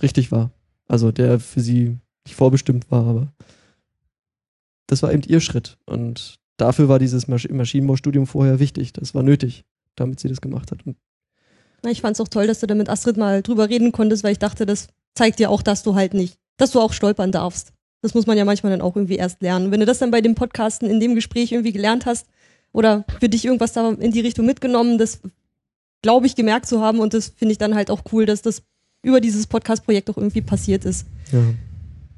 [0.00, 0.50] richtig war.
[0.88, 3.32] Also der für sie nicht vorbestimmt war, aber
[4.86, 5.78] das war eben ihr Schritt.
[5.86, 8.92] Und dafür war dieses Masch Maschinenbaustudium vorher wichtig.
[8.92, 9.64] Das war nötig,
[9.96, 10.86] damit sie das gemacht hat.
[10.86, 10.96] Und
[11.86, 14.32] Ich fand es auch toll, dass du da mit Astrid mal drüber reden konntest, weil
[14.32, 17.72] ich dachte, das zeigt dir auch, dass du halt nicht, dass du auch stolpern darfst.
[18.02, 19.70] Das muss man ja manchmal dann auch irgendwie erst lernen.
[19.70, 22.26] Wenn du das dann bei dem Podcasten in dem Gespräch irgendwie gelernt hast
[22.72, 25.20] oder für dich irgendwas da in die Richtung mitgenommen, das
[26.02, 28.62] glaube ich gemerkt zu haben und das finde ich dann halt auch cool, dass das
[29.02, 31.06] über dieses Podcast-Projekt auch irgendwie passiert ist.
[31.32, 31.40] ja,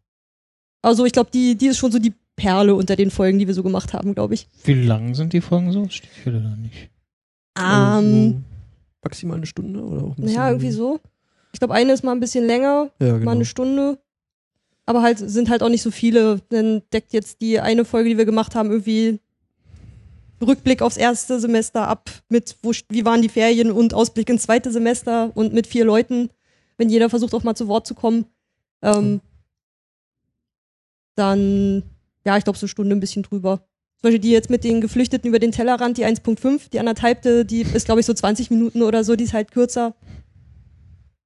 [0.82, 3.54] Also ich glaube, die, die ist schon so die Perle unter den Folgen, die wir
[3.54, 4.46] so gemacht haben, glaube ich.
[4.62, 5.88] Wie lang sind die Folgen so?
[5.88, 6.88] Steht hier da nicht.
[7.58, 8.34] Ähm, Also,
[9.02, 11.00] maximal eine Stunde oder auch ein bisschen ja, irgendwie so.
[11.52, 13.30] Ich glaube, eine ist mal ein bisschen länger, Ja, mal genau.
[13.32, 13.98] eine Stunde.
[14.86, 16.40] Aber halt sind halt auch nicht so viele.
[16.48, 19.20] Dann deckt jetzt die eine Folge, die wir gemacht haben, irgendwie
[20.40, 24.70] Rückblick aufs erste Semester ab mit, wo, wie waren die Ferien und Ausblick ins zweite
[24.70, 26.30] Semester und mit vier Leuten,
[26.76, 28.26] wenn jeder versucht auch mal zu Wort zu kommen.
[28.82, 29.20] Ähm,
[31.16, 31.82] dann,
[32.24, 33.66] ja, ich glaube, so eine Stunde ein bisschen drüber.
[34.00, 37.62] Zum Beispiel die jetzt mit den Geflüchteten über den Tellerrand, die 1.5, die anderthalbte, die
[37.62, 39.96] ist, glaube ich, so 20 Minuten oder so, die ist halt kürzer.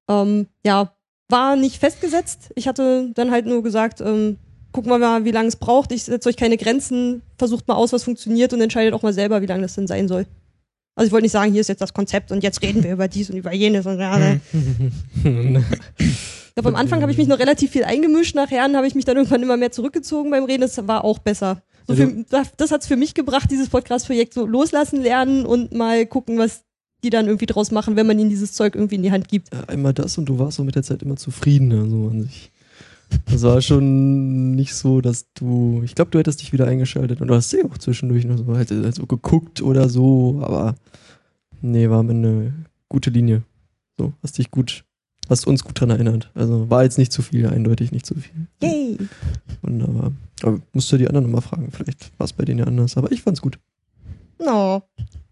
[0.09, 0.95] Ähm, ja,
[1.29, 2.51] war nicht festgesetzt.
[2.55, 4.39] Ich hatte dann halt nur gesagt, ähm,
[4.73, 5.93] gucken wir mal, wie lange es braucht.
[5.93, 9.43] Ich setze euch keine Grenzen, versucht mal aus, was funktioniert und entscheidet auch mal selber,
[9.43, 10.27] wie lange das denn sein soll.
[10.95, 13.09] Also ich wollte nicht sagen, hier ist jetzt das Konzept und jetzt reden wir über
[13.09, 14.41] dies und über jenes und ja, ne.
[16.53, 19.07] Ich glaube, am Anfang habe ich mich noch relativ viel eingemischt, nachher habe ich mich
[19.07, 20.61] dann irgendwann immer mehr zurückgezogen beim Reden.
[20.61, 21.63] Das war auch besser.
[21.87, 25.73] So Ja, für, das das hat's für mich gebracht, dieses Podcast-Projekt so loslassen lernen und
[25.73, 26.65] mal gucken, was
[27.05, 29.53] die dann irgendwie draus machen, wenn man ihnen dieses Zeug irgendwie in die Hand gibt.
[29.53, 32.53] Ja, einmal das und du warst so mit der Zeit immer zufriedener, so an sich.
[33.31, 37.29] Das war schon nicht so, dass du, ich glaube, du hättest dich wieder eingeschaltet und
[37.29, 40.77] du hast sie auch zwischendurch noch so, halt, halt so geguckt oder so, aber
[41.63, 42.53] Nee, war eine
[42.89, 43.43] gute Linie.
[43.97, 44.85] So, hast dich gut,
[45.33, 46.31] hast uns gut dran erinnert.
[46.35, 48.47] Also war jetzt nicht zu viel, eindeutig nicht zu viel.
[48.63, 48.99] Yay!
[49.63, 50.13] Wunderbar.
[50.43, 51.71] Aber musst du die anderen nochmal fragen.
[51.73, 52.97] Vielleicht war es bei denen ja anders.
[52.97, 53.59] Aber ich fand's gut.
[54.39, 54.83] No.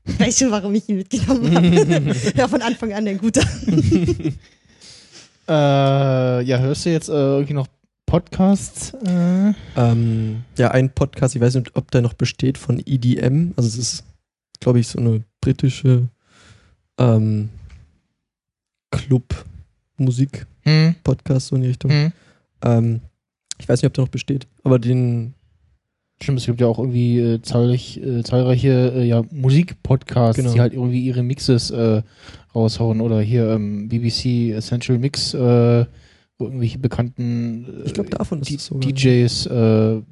[0.04, 2.16] Ich weiß schon, warum ich ihn mitgenommen habe.
[2.36, 3.42] ja, von Anfang an ein guter.
[5.50, 7.66] Äh, ja, hörst du jetzt äh, irgendwie noch
[8.06, 8.94] Podcasts?
[9.04, 9.52] Äh?
[9.76, 13.52] Ähm, ja, ein Podcast, ich weiß nicht, ob der noch besteht, von EDM.
[13.56, 14.04] Also es ist,
[14.60, 16.06] glaube ich, so eine britische
[16.98, 17.48] ähm,
[18.92, 19.49] Club-Musik-Podcast,
[20.62, 20.94] Hm?
[21.38, 21.90] so in die Richtung.
[21.90, 22.12] Hm?
[22.62, 23.00] Ähm,
[23.58, 25.34] ich weiß nicht, ob der noch besteht, aber den,
[26.22, 30.52] Stimmt, es gibt ja auch irgendwie äh, zahlreich, äh, zahlreiche äh, ja, Musikpodcasts, Genau.
[30.52, 32.02] die halt irgendwie ihre Mixes äh,
[32.54, 33.00] raushauen.
[33.00, 35.86] Oder hier ähm, BBC Essential Mix, äh,
[36.38, 38.90] wo irgendwelche bekannten äh, ich glaube, davon ist sogar.
[38.92, 40.02] DJs äh,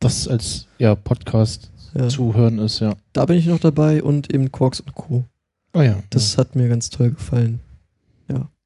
[0.00, 2.08] das als ja, Podcast Ja.
[2.08, 2.94] zu hören ist, ja.
[3.14, 5.24] Da bin ich noch dabei und eben Quarks und Co.
[5.72, 6.02] Oh ja.
[6.10, 7.60] Das hat mir ganz toll gefallen.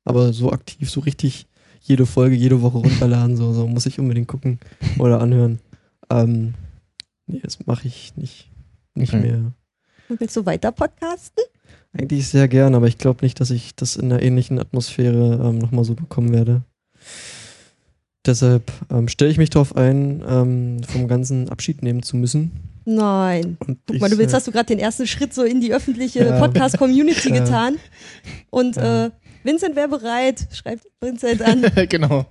[0.06, 1.46] Aber so aktiv, so richtig
[1.82, 4.58] jede Folge, jede Woche runterladen, so, so muss ich unbedingt gucken
[4.98, 5.60] oder anhören.
[6.10, 6.54] Ähm,
[7.26, 8.48] nee, das mache ich nicht,
[8.94, 9.22] nicht Okay.
[9.22, 9.52] mehr.
[10.08, 11.44] Und willst du weiter podcasten?
[11.92, 15.58] Eigentlich sehr gern, aber ich glaube nicht, dass ich das in einer ähnlichen Atmosphäre ähm,
[15.58, 16.62] nochmal so bekommen werde.
[18.24, 22.50] Deshalb ähm, stelle ich mich darauf ein, ähm, vom ganzen Abschied nehmen zu müssen.
[22.88, 23.56] Nein.
[23.66, 25.74] Und Guck mal, du willst, äh, hast du gerade den ersten Schritt so in die
[25.74, 26.38] öffentliche Ja.
[26.38, 27.40] Podcast-Community Ja.
[27.44, 27.76] getan.
[28.50, 29.06] Und Ja.
[29.06, 29.10] äh,
[29.42, 30.46] Vincent wäre bereit.
[30.52, 31.62] Schreibt Vincent an.
[31.88, 32.26] genau.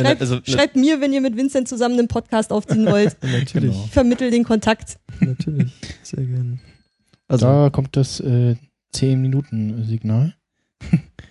[0.00, 3.16] Schreibt, also, schreibt mir, wenn ihr mit Vincent zusammen einen Podcast aufziehen wollt.
[3.22, 3.82] natürlich, Genau.
[3.84, 4.98] Ich vermittel den Kontakt.
[5.20, 6.60] natürlich, sehr gern.
[7.28, 8.54] Also, da kommt das äh,
[8.94, 10.34] 10-Minuten-Signal.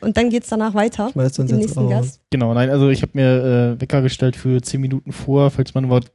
[0.02, 1.10] Und dann geht's danach weiter.
[1.12, 1.90] schmeißt uns Dem jetzt nächsten.
[1.90, 2.20] Gast.
[2.30, 5.86] Genau, nein, also ich habe mir äh, Wecker gestellt für 10 Minuten vor, falls man
[5.86, 6.12] überhaupt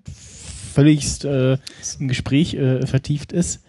[0.73, 1.59] völligst äh,
[1.99, 3.63] im Gespräch äh, vertieft ist.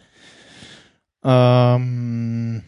[1.23, 2.61] Ähm,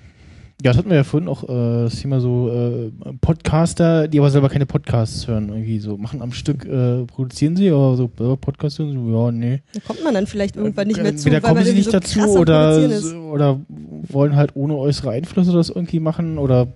[0.64, 4.32] ja, das hatten wir ja vorhin auch äh, das Thema so äh, Podcaster, die aber
[4.32, 8.38] selber keine Podcasts hören, irgendwie so machen am Stück, äh, produzieren sie, aber so selber
[8.38, 9.62] Podcasts hören, so, ja, nee.
[9.74, 12.20] Da kommt man dann vielleicht irgendwann nicht mehr zu, Entweder kommen sie nicht so dazu
[12.22, 12.90] oder,
[13.32, 13.60] oder
[14.08, 16.68] wollen halt ohne äußere Einflüsse das irgendwie machen oder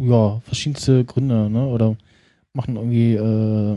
[0.00, 1.66] ja, verschiedenste Gründe, ne?
[1.66, 1.96] Oder
[2.52, 3.76] machen irgendwie äh,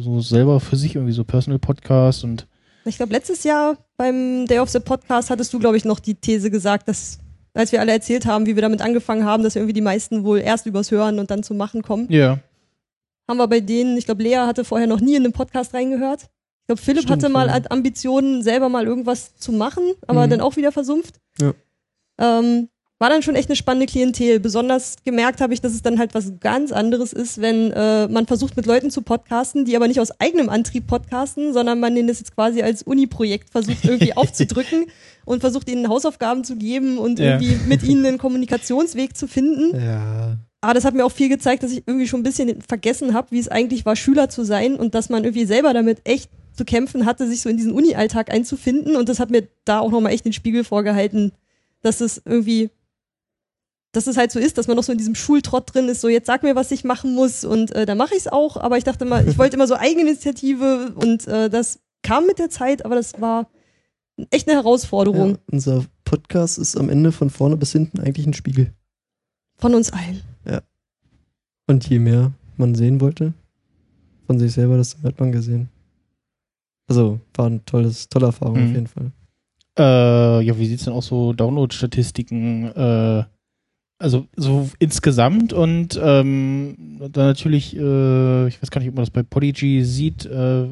[0.00, 2.46] so selber für sich irgendwie so Personal Podcast und
[2.84, 6.14] Ich glaube, letztes Jahr beim Day of the Podcast hattest du, glaube ich, noch die
[6.14, 7.18] These gesagt, dass,
[7.54, 10.38] als wir alle erzählt haben, wie wir damit angefangen haben, dass irgendwie die meisten wohl
[10.40, 12.06] erst übers Hören und dann zum Machen kommen.
[12.10, 12.38] ja.
[13.30, 16.22] Haben wir bei denen, ich glaube, Lea hatte vorher noch nie in einen Podcast reingehört.
[16.22, 17.60] Ich glaube, Philipp Stimmt, hatte mal ja.
[17.68, 20.30] Ambitionen, selber mal irgendwas zu machen, aber Mhm.
[20.30, 21.20] dann auch wieder versumpft.
[21.38, 21.52] Ja.
[22.18, 22.70] Ähm,
[23.00, 24.40] war dann schon echt eine spannende Klientel.
[24.40, 28.26] Besonders gemerkt habe ich, dass es dann halt was ganz anderes ist, wenn äh, man
[28.26, 32.08] versucht mit Leuten zu podcasten, die aber nicht aus eigenem Antrieb podcasten, sondern man denen
[32.08, 34.86] das jetzt quasi als Uni-Projekt versucht irgendwie aufzudrücken
[35.24, 37.38] und versucht ihnen Hausaufgaben zu geben und Ja.
[37.40, 39.80] irgendwie mit ihnen einen Kommunikationsweg zu finden.
[39.80, 40.36] Ja.
[40.60, 43.28] Aber das hat mir auch viel gezeigt, dass ich irgendwie schon ein bisschen vergessen habe,
[43.30, 46.64] wie es eigentlich war, Schüler zu sein und dass man irgendwie selber damit echt zu
[46.64, 48.96] kämpfen hatte, sich so in diesen Uni-Alltag einzufinden.
[48.96, 51.30] Und das hat mir da auch nochmal echt den Spiegel vorgehalten,
[51.82, 52.70] dass es irgendwie,
[53.92, 56.08] dass es halt so ist, dass man noch so in diesem Schultrott drin ist, so
[56.08, 58.56] jetzt sag mir, was ich machen muss und äh, dann mache ich es auch.
[58.56, 62.50] Aber ich dachte immer, ich wollte immer so Eigeninitiative und äh, das kam mit der
[62.50, 63.48] Zeit, aber das war
[64.30, 65.38] echt eine Herausforderung ja.
[65.50, 68.72] Unser Podcast ist am Ende von vorne bis hinten eigentlich ein Spiegel.
[69.56, 70.22] von uns allen.
[71.66, 73.34] Und je mehr man sehen wollte
[74.26, 75.68] von sich selber, desto mehr hat man gesehen.
[76.88, 78.64] Also war ein tolles, tolle Erfahrung Mhm.
[78.68, 79.12] auf jeden Fall.
[79.78, 82.64] Äh, ja, wie sieht's denn aus so Download-Statistiken?
[82.74, 83.24] Äh,
[83.98, 86.76] also so insgesamt und ähm,
[87.12, 90.68] dann natürlich, äh, ich weiß gar nicht, ob man das bei Podigy sieht, äh,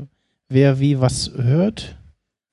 [0.48, 1.96] wer wie was hört.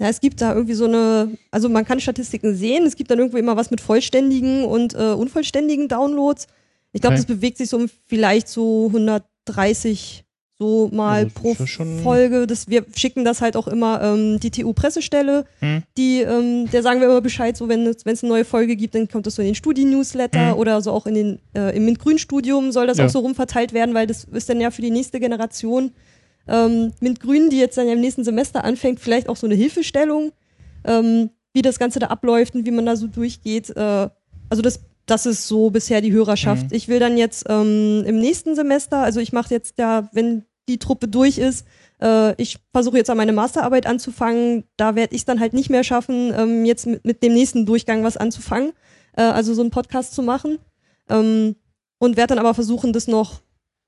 [0.02, 3.20] Ja, es gibt da irgendwie so eine, also man kann Statistiken sehen, es gibt dann
[3.20, 6.48] irgendwie immer was mit vollständigen und äh, unvollständigen Downloads.
[6.92, 7.24] Ich glaube, Okay.
[7.28, 10.26] das bewegt sich so um vielleicht so 130
[10.64, 11.56] so mal Also, pro
[12.04, 12.48] Folge.
[12.48, 15.84] Das, wir schicken das halt auch immer ähm, die TU-Pressestelle, Hm?
[15.98, 18.76] die, ähm, der sagen wir immer Bescheid, so wenn es wenn es eine neue Folge
[18.76, 20.58] gibt, dann kommt das so in den Studi-Newsletter Hm.
[20.58, 23.06] oder so auch in den, äh, im MINT-Grün-Studium soll das Ja.
[23.06, 25.92] auch so rumverteilt werden, weil das ist dann ja für die nächste Generation
[26.48, 30.32] ähm, MINT-Grün, die jetzt dann ja im nächsten Semester anfängt, vielleicht auch so eine Hilfestellung,
[30.86, 33.70] ähm, wie das Ganze da abläuft und wie man da so durchgeht.
[33.76, 34.10] Äh,
[34.50, 36.72] also das, das ist so bisher die Hörerschaft.
[36.72, 36.76] Mhm.
[36.76, 40.80] Ich will dann jetzt ähm, im nächsten Semester, also ich mache jetzt ja, wenn die
[40.80, 41.66] Truppe durch ist,
[42.02, 44.66] äh, ich versuche jetzt an meine Masterarbeit anzufangen.
[44.78, 47.66] Da werde ich es dann halt nicht mehr schaffen, ähm, jetzt mit, mit dem nächsten
[47.66, 48.74] Durchgang was anzufangen,
[49.18, 50.60] äh, also so einen Podcast zu machen.
[51.10, 51.56] Ähm,
[52.00, 53.42] und werde dann aber versuchen, das noch,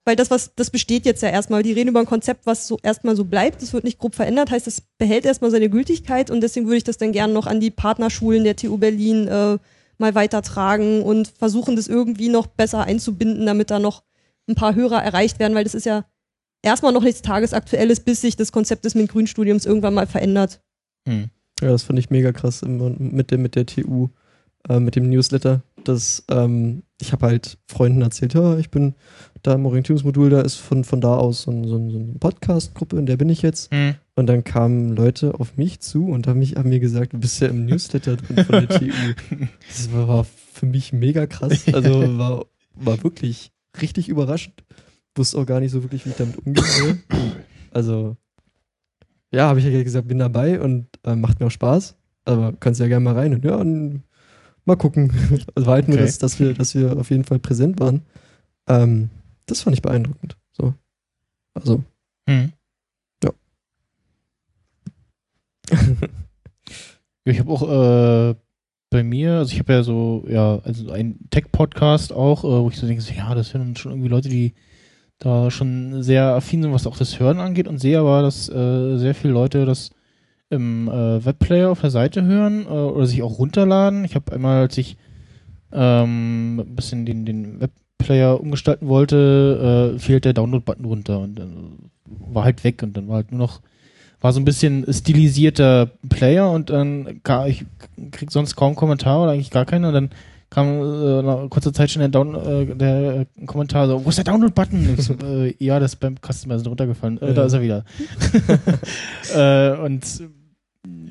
[0.05, 1.63] weil das, was, das besteht jetzt ja erstmal.
[1.63, 3.61] Die reden über ein Konzept, was so erstmal so bleibt.
[3.61, 6.83] Das wird nicht grob verändert, heißt, das behält erstmal seine Gültigkeit und deswegen würde ich
[6.83, 9.57] das dann gerne noch an die Partnerschulen der TU Berlin äh,
[9.97, 14.03] mal weitertragen und versuchen das irgendwie noch besser einzubinden, damit da noch
[14.47, 16.05] ein paar Hörer erreicht werden, weil das ist ja
[16.65, 20.61] erstmal noch nichts Tagesaktuelles, bis sich das Konzept des MINT-Grünstudiums irgendwann mal verändert.
[21.07, 21.29] Hm.
[21.61, 24.09] Ja, das fand ich mega krass mit der, mit der TU,
[24.67, 25.61] äh, mit dem Newsletter.
[25.85, 28.95] Das, ähm, ich habe halt Freunden erzählt, ja, ich bin
[29.43, 32.13] da im Orientierungsmodul, da ist von, von da aus so, ein, so, ein, so eine
[32.19, 33.71] Podcast-Gruppe, in der bin ich jetzt.
[33.71, 33.95] Hm.
[34.15, 37.39] Und dann kamen Leute auf mich zu und haben, mich, haben mir gesagt, du bist
[37.39, 38.85] ja im Newsletter drin von der TU.
[39.67, 41.65] Das war, war für mich mega krass.
[41.71, 43.51] Also war, war wirklich
[43.81, 44.63] richtig überraschend.
[45.15, 46.97] Wusste auch gar nicht so wirklich, wie ich damit umgehen soll.
[47.71, 48.17] Also,
[49.31, 51.95] ja, habe ich ja gesagt, bin dabei und äh, macht mir auch Spaß.
[52.25, 54.03] Aber kannst ja gerne mal rein und ja, und
[54.65, 55.11] mal gucken.
[55.55, 56.05] Also war halt nur, Okay.
[56.05, 58.01] dass, dass, wir, dass wir auf jeden Fall präsent waren.
[58.67, 59.09] Ähm,
[59.45, 60.37] das fand ich beeindruckend.
[60.51, 60.73] So.
[61.53, 61.83] Also,
[62.27, 62.51] Hm.
[63.23, 63.31] Ja.
[67.25, 68.35] ich habe auch äh,
[68.89, 72.77] bei mir, also ich habe ja so, ja, also einen Tech-Podcast auch, äh, wo ich
[72.77, 74.53] so denke, ja, das sind schon irgendwie Leute, die
[75.19, 78.97] da schon sehr affin sind, was auch das Hören angeht und sehe aber, dass äh,
[78.97, 79.91] sehr viele Leute das
[80.49, 84.05] im äh, Webplayer auf der Seite hören äh, oder sich auch runterladen.
[84.05, 84.97] Ich habe einmal, als ich
[85.71, 91.89] ähm, ein bisschen den, den Webplayer umgestalten wollte, äh, fehlt der Download-Button runter und dann
[92.05, 93.61] war halt weg und dann war halt nur noch
[94.21, 97.65] war so ein bisschen stilisierter Player und dann gar, ich
[98.11, 100.09] krieg sonst kaum Kommentare oder eigentlich gar keine und dann
[100.55, 104.17] kam äh, nach kurzer Zeit schon der, Down, äh, der äh, Kommentar so, wo ist
[104.17, 104.95] der Download-Button?
[104.97, 107.21] So, äh, ja, das ist beim Customer ist runtergefallen.
[107.21, 107.45] Äh, Da Ja.
[107.47, 107.83] ist er wieder.
[109.35, 110.03] äh, und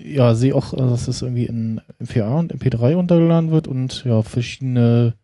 [0.04, 4.22] ja, sehe auch, äh, dass es irgendwie in MPA und MP3 runtergeladen wird und ja,
[4.22, 5.14] verschiedene,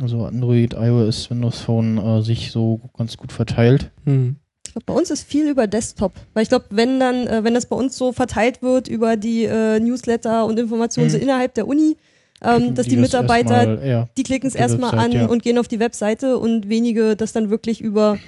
[0.00, 3.90] also Android, iOS, Windows Phone äh, sich so ganz gut verteilt.
[4.04, 4.36] hm.
[4.66, 6.12] Ich glaube, bei uns ist viel über Desktop.
[6.34, 9.44] Weil ich glaube, wenn dann, äh, wenn das bei uns so verteilt wird über die
[9.44, 11.12] äh, Newsletter und Informationen Mhm.
[11.12, 11.96] so innerhalb der Uni,
[12.42, 15.26] ähm, dass die, das Mitarbeiter, erstmal- ja, die klicken es die erstmal an ja.
[15.26, 18.18] und gehen auf die Webseite und wenige das dann wirklich über,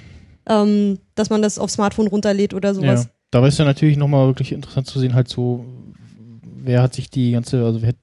[0.47, 3.03] ähm, dass man das auf Smartphone runterlädt oder sowas.
[3.05, 5.65] Ja, da ist ja natürlich nochmal wirklich interessant zu sehen, halt so,
[6.43, 7.97] wer hat sich die ganze, also wer hat,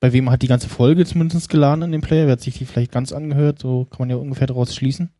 [0.00, 2.64] bei wem hat die ganze Folge zumindest geladen in dem Player, wer hat sich die
[2.64, 5.10] vielleicht ganz angehört, so kann man ja ungefähr daraus schließen.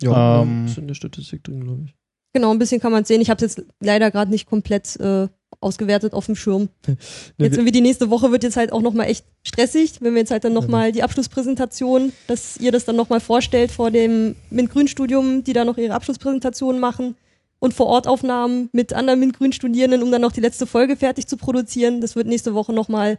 [0.00, 1.94] Ja, Ähm, ist in der Statistik drin, glaube ich.
[2.32, 3.20] Genau, ein bisschen kann man sehen.
[3.20, 5.28] Ich habe es jetzt leider gerade nicht komplett äh,
[5.62, 6.68] ausgewertet auf dem Schirm.
[6.86, 6.96] Ne,
[7.38, 10.20] Jetzt wir- irgendwie die nächste Woche wird jetzt halt auch nochmal echt stressig, wenn wir
[10.20, 15.44] jetzt halt dann nochmal die Abschlusspräsentation, dass ihr das dann nochmal vorstellt vor dem MINT-Grün-Studium,
[15.44, 17.16] die da noch ihre Abschlusspräsentation machen
[17.58, 21.36] und vor Ort Aufnahmen mit anderen MINT-Grün-Studierenden, um dann noch die letzte Folge fertig zu
[21.36, 22.00] produzieren.
[22.00, 23.18] Das wird nächste Woche nochmal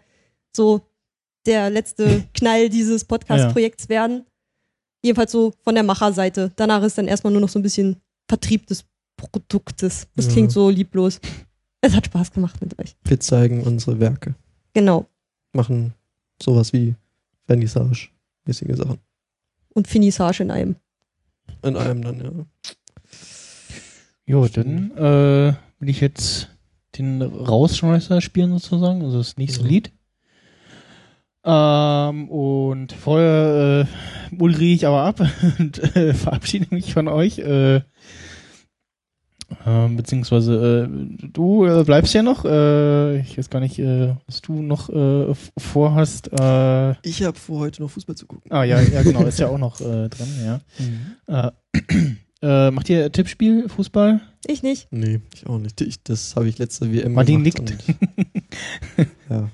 [0.55, 0.81] so
[1.45, 4.25] der letzte Knall dieses Podcast-Projekts werden.
[5.03, 6.51] Jedenfalls so von der Macherseite.
[6.55, 7.97] Danach ist dann erstmal nur noch so ein bisschen
[8.29, 8.85] Vertrieb des
[9.17, 10.07] Produktes.
[10.15, 10.31] Das Ja.
[10.31, 11.19] klingt so lieblos.
[11.84, 12.95] Es hat Spaß gemacht mit euch.
[13.03, 14.36] Wir zeigen unsere Werke.
[14.73, 15.05] Genau.
[15.51, 15.93] Machen
[16.41, 16.95] sowas wie
[17.45, 18.99] Vernissage-mäßige Sachen.
[19.73, 20.77] Und Finissage in einem.
[21.61, 22.31] In einem dann, ja.
[24.25, 26.47] Jo, dann äh, will ich jetzt
[26.97, 29.69] den Rausschmeißer spielen sozusagen, also das nächste Mhm.
[29.69, 29.91] Lied.
[31.43, 33.88] Ähm, und vorher
[34.31, 35.19] äh, ich aber ab
[35.59, 37.39] und äh, verabschiede mich von euch.
[37.39, 37.81] Äh,
[39.65, 42.45] ähm, beziehungsweise äh, du äh, bleibst ja noch.
[42.45, 46.29] Äh, ich weiß gar nicht, äh, was du noch äh, vorhast.
[46.33, 48.51] Äh, Ich habe vor, heute noch Fußball zu gucken.
[48.51, 50.27] ah ja, ja genau, ist ja auch noch äh, dran,
[51.27, 51.51] ja.
[51.51, 51.51] Äh,
[52.41, 54.21] äh, macht ihr Tippspiel, Fußball?
[54.47, 54.87] Ich nicht.
[54.91, 55.79] Nee, ich auch nicht.
[55.81, 57.61] Ich, das habe ich letzte WM Martin gemacht.
[57.61, 57.87] nickt.
[58.97, 59.49] und- ja,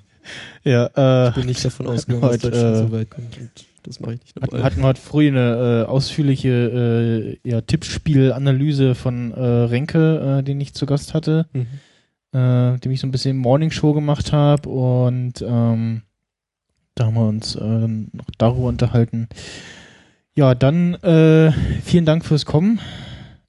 [0.64, 3.38] Ja, äh, ich bin nicht davon ausgegangen, dass Heute, Deutschland äh, so weit kommt.
[3.38, 3.52] Und
[3.90, 4.64] das mache ich nicht hatten, nochmal.
[4.64, 10.62] hatten wir heute früh eine äh, ausführliche äh, ja, Tippspiel-Analyse von äh, Renke, äh, den
[10.62, 11.68] ich zu Gast hatte, Mhm.
[12.40, 16.04] äh, dem ich so ein bisschen Morning Show gemacht habe und ähm,
[16.96, 19.28] da haben wir uns äh, dann noch darüber unterhalten.
[20.36, 20.96] Ja, dann
[21.84, 22.80] vielen Dank fürs Kommen.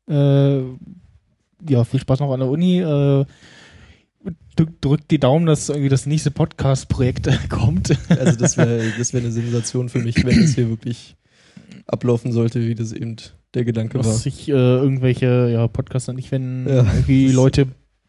[0.09, 2.81] Ja, viel Spaß noch an der Uni.
[4.57, 7.97] Drückt drück die Daumen, dass irgendwie das nächste Podcast-Projekt kommt.
[8.09, 11.17] Also das wäre das wär eine Sensation für mich, wenn es hier wirklich
[11.87, 13.17] ablaufen sollte, wie das eben
[13.55, 14.03] der Gedanke war.
[14.05, 16.85] dass sich äh, irgendwelche ja, Podcaster nicht, wenn Ja.
[16.85, 17.67] irgendwie Leute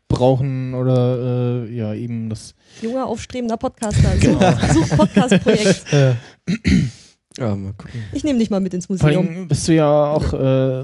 [0.07, 4.11] brauchen oder äh, ja eben das Junger, aufstrebender Podcaster.
[4.19, 4.39] Genau.
[4.73, 5.85] Such, such Podcast-Projekt.
[7.37, 8.03] Ja, mal gucken.
[8.11, 9.25] Ich nehme dich mal mit ins vor Museum.
[9.25, 10.83] allem bist du ja auch äh,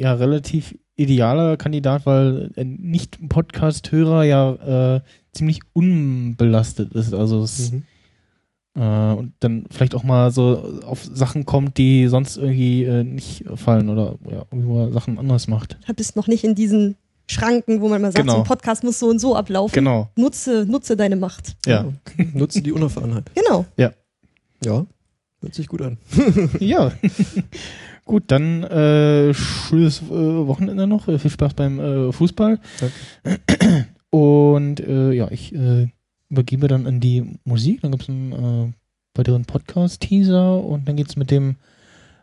[0.00, 5.00] ja relativ idealer Kandidat, weil ein Nicht-Podcast-Hörer ja äh,
[5.32, 7.14] ziemlich unbelastet ist.
[7.14, 7.82] Also es, Mhm.
[8.74, 13.44] äh, und dann vielleicht auch mal so auf Sachen kommt, die sonst irgendwie äh, nicht
[13.54, 15.78] fallen oder ja, irgendwie mal Sachen anders macht.
[15.86, 16.96] Du bist noch nicht in diesen
[17.30, 18.32] Schranken, wo man mal sagt, Genau.
[18.34, 19.74] so ein Podcast muss so und so ablaufen.
[19.74, 20.08] Genau.
[20.16, 21.56] Nutze, nutze deine Macht.
[21.66, 21.84] Ja.
[22.34, 23.30] Nutze die Unerfahrenheit.
[23.34, 23.66] Genau.
[24.64, 24.86] Ja,
[25.40, 25.98] hört sich gut an.
[26.60, 26.90] Ja.
[28.08, 31.08] Gut, dann äh, schönes äh, Wochenende noch.
[31.08, 32.58] Äh, viel Spaß beim äh, Fußball.
[34.08, 35.88] Und äh, ja, ich äh,
[36.30, 37.82] übergebe dann an die Musik.
[37.82, 38.72] Dann gibt es einen äh,
[39.14, 41.56] weiteren Podcast-Teaser und dann geht's mit dem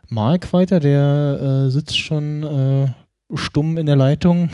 [0.08, 0.80] Mark weiter.
[0.80, 2.88] Der äh, sitzt schon äh,
[3.36, 4.50] stumm in der Leitung.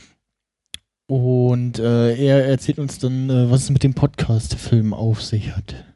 [1.06, 5.89] und äh, er erzählt uns dann, äh, was es mit dem Podcast-Film auf sich hat.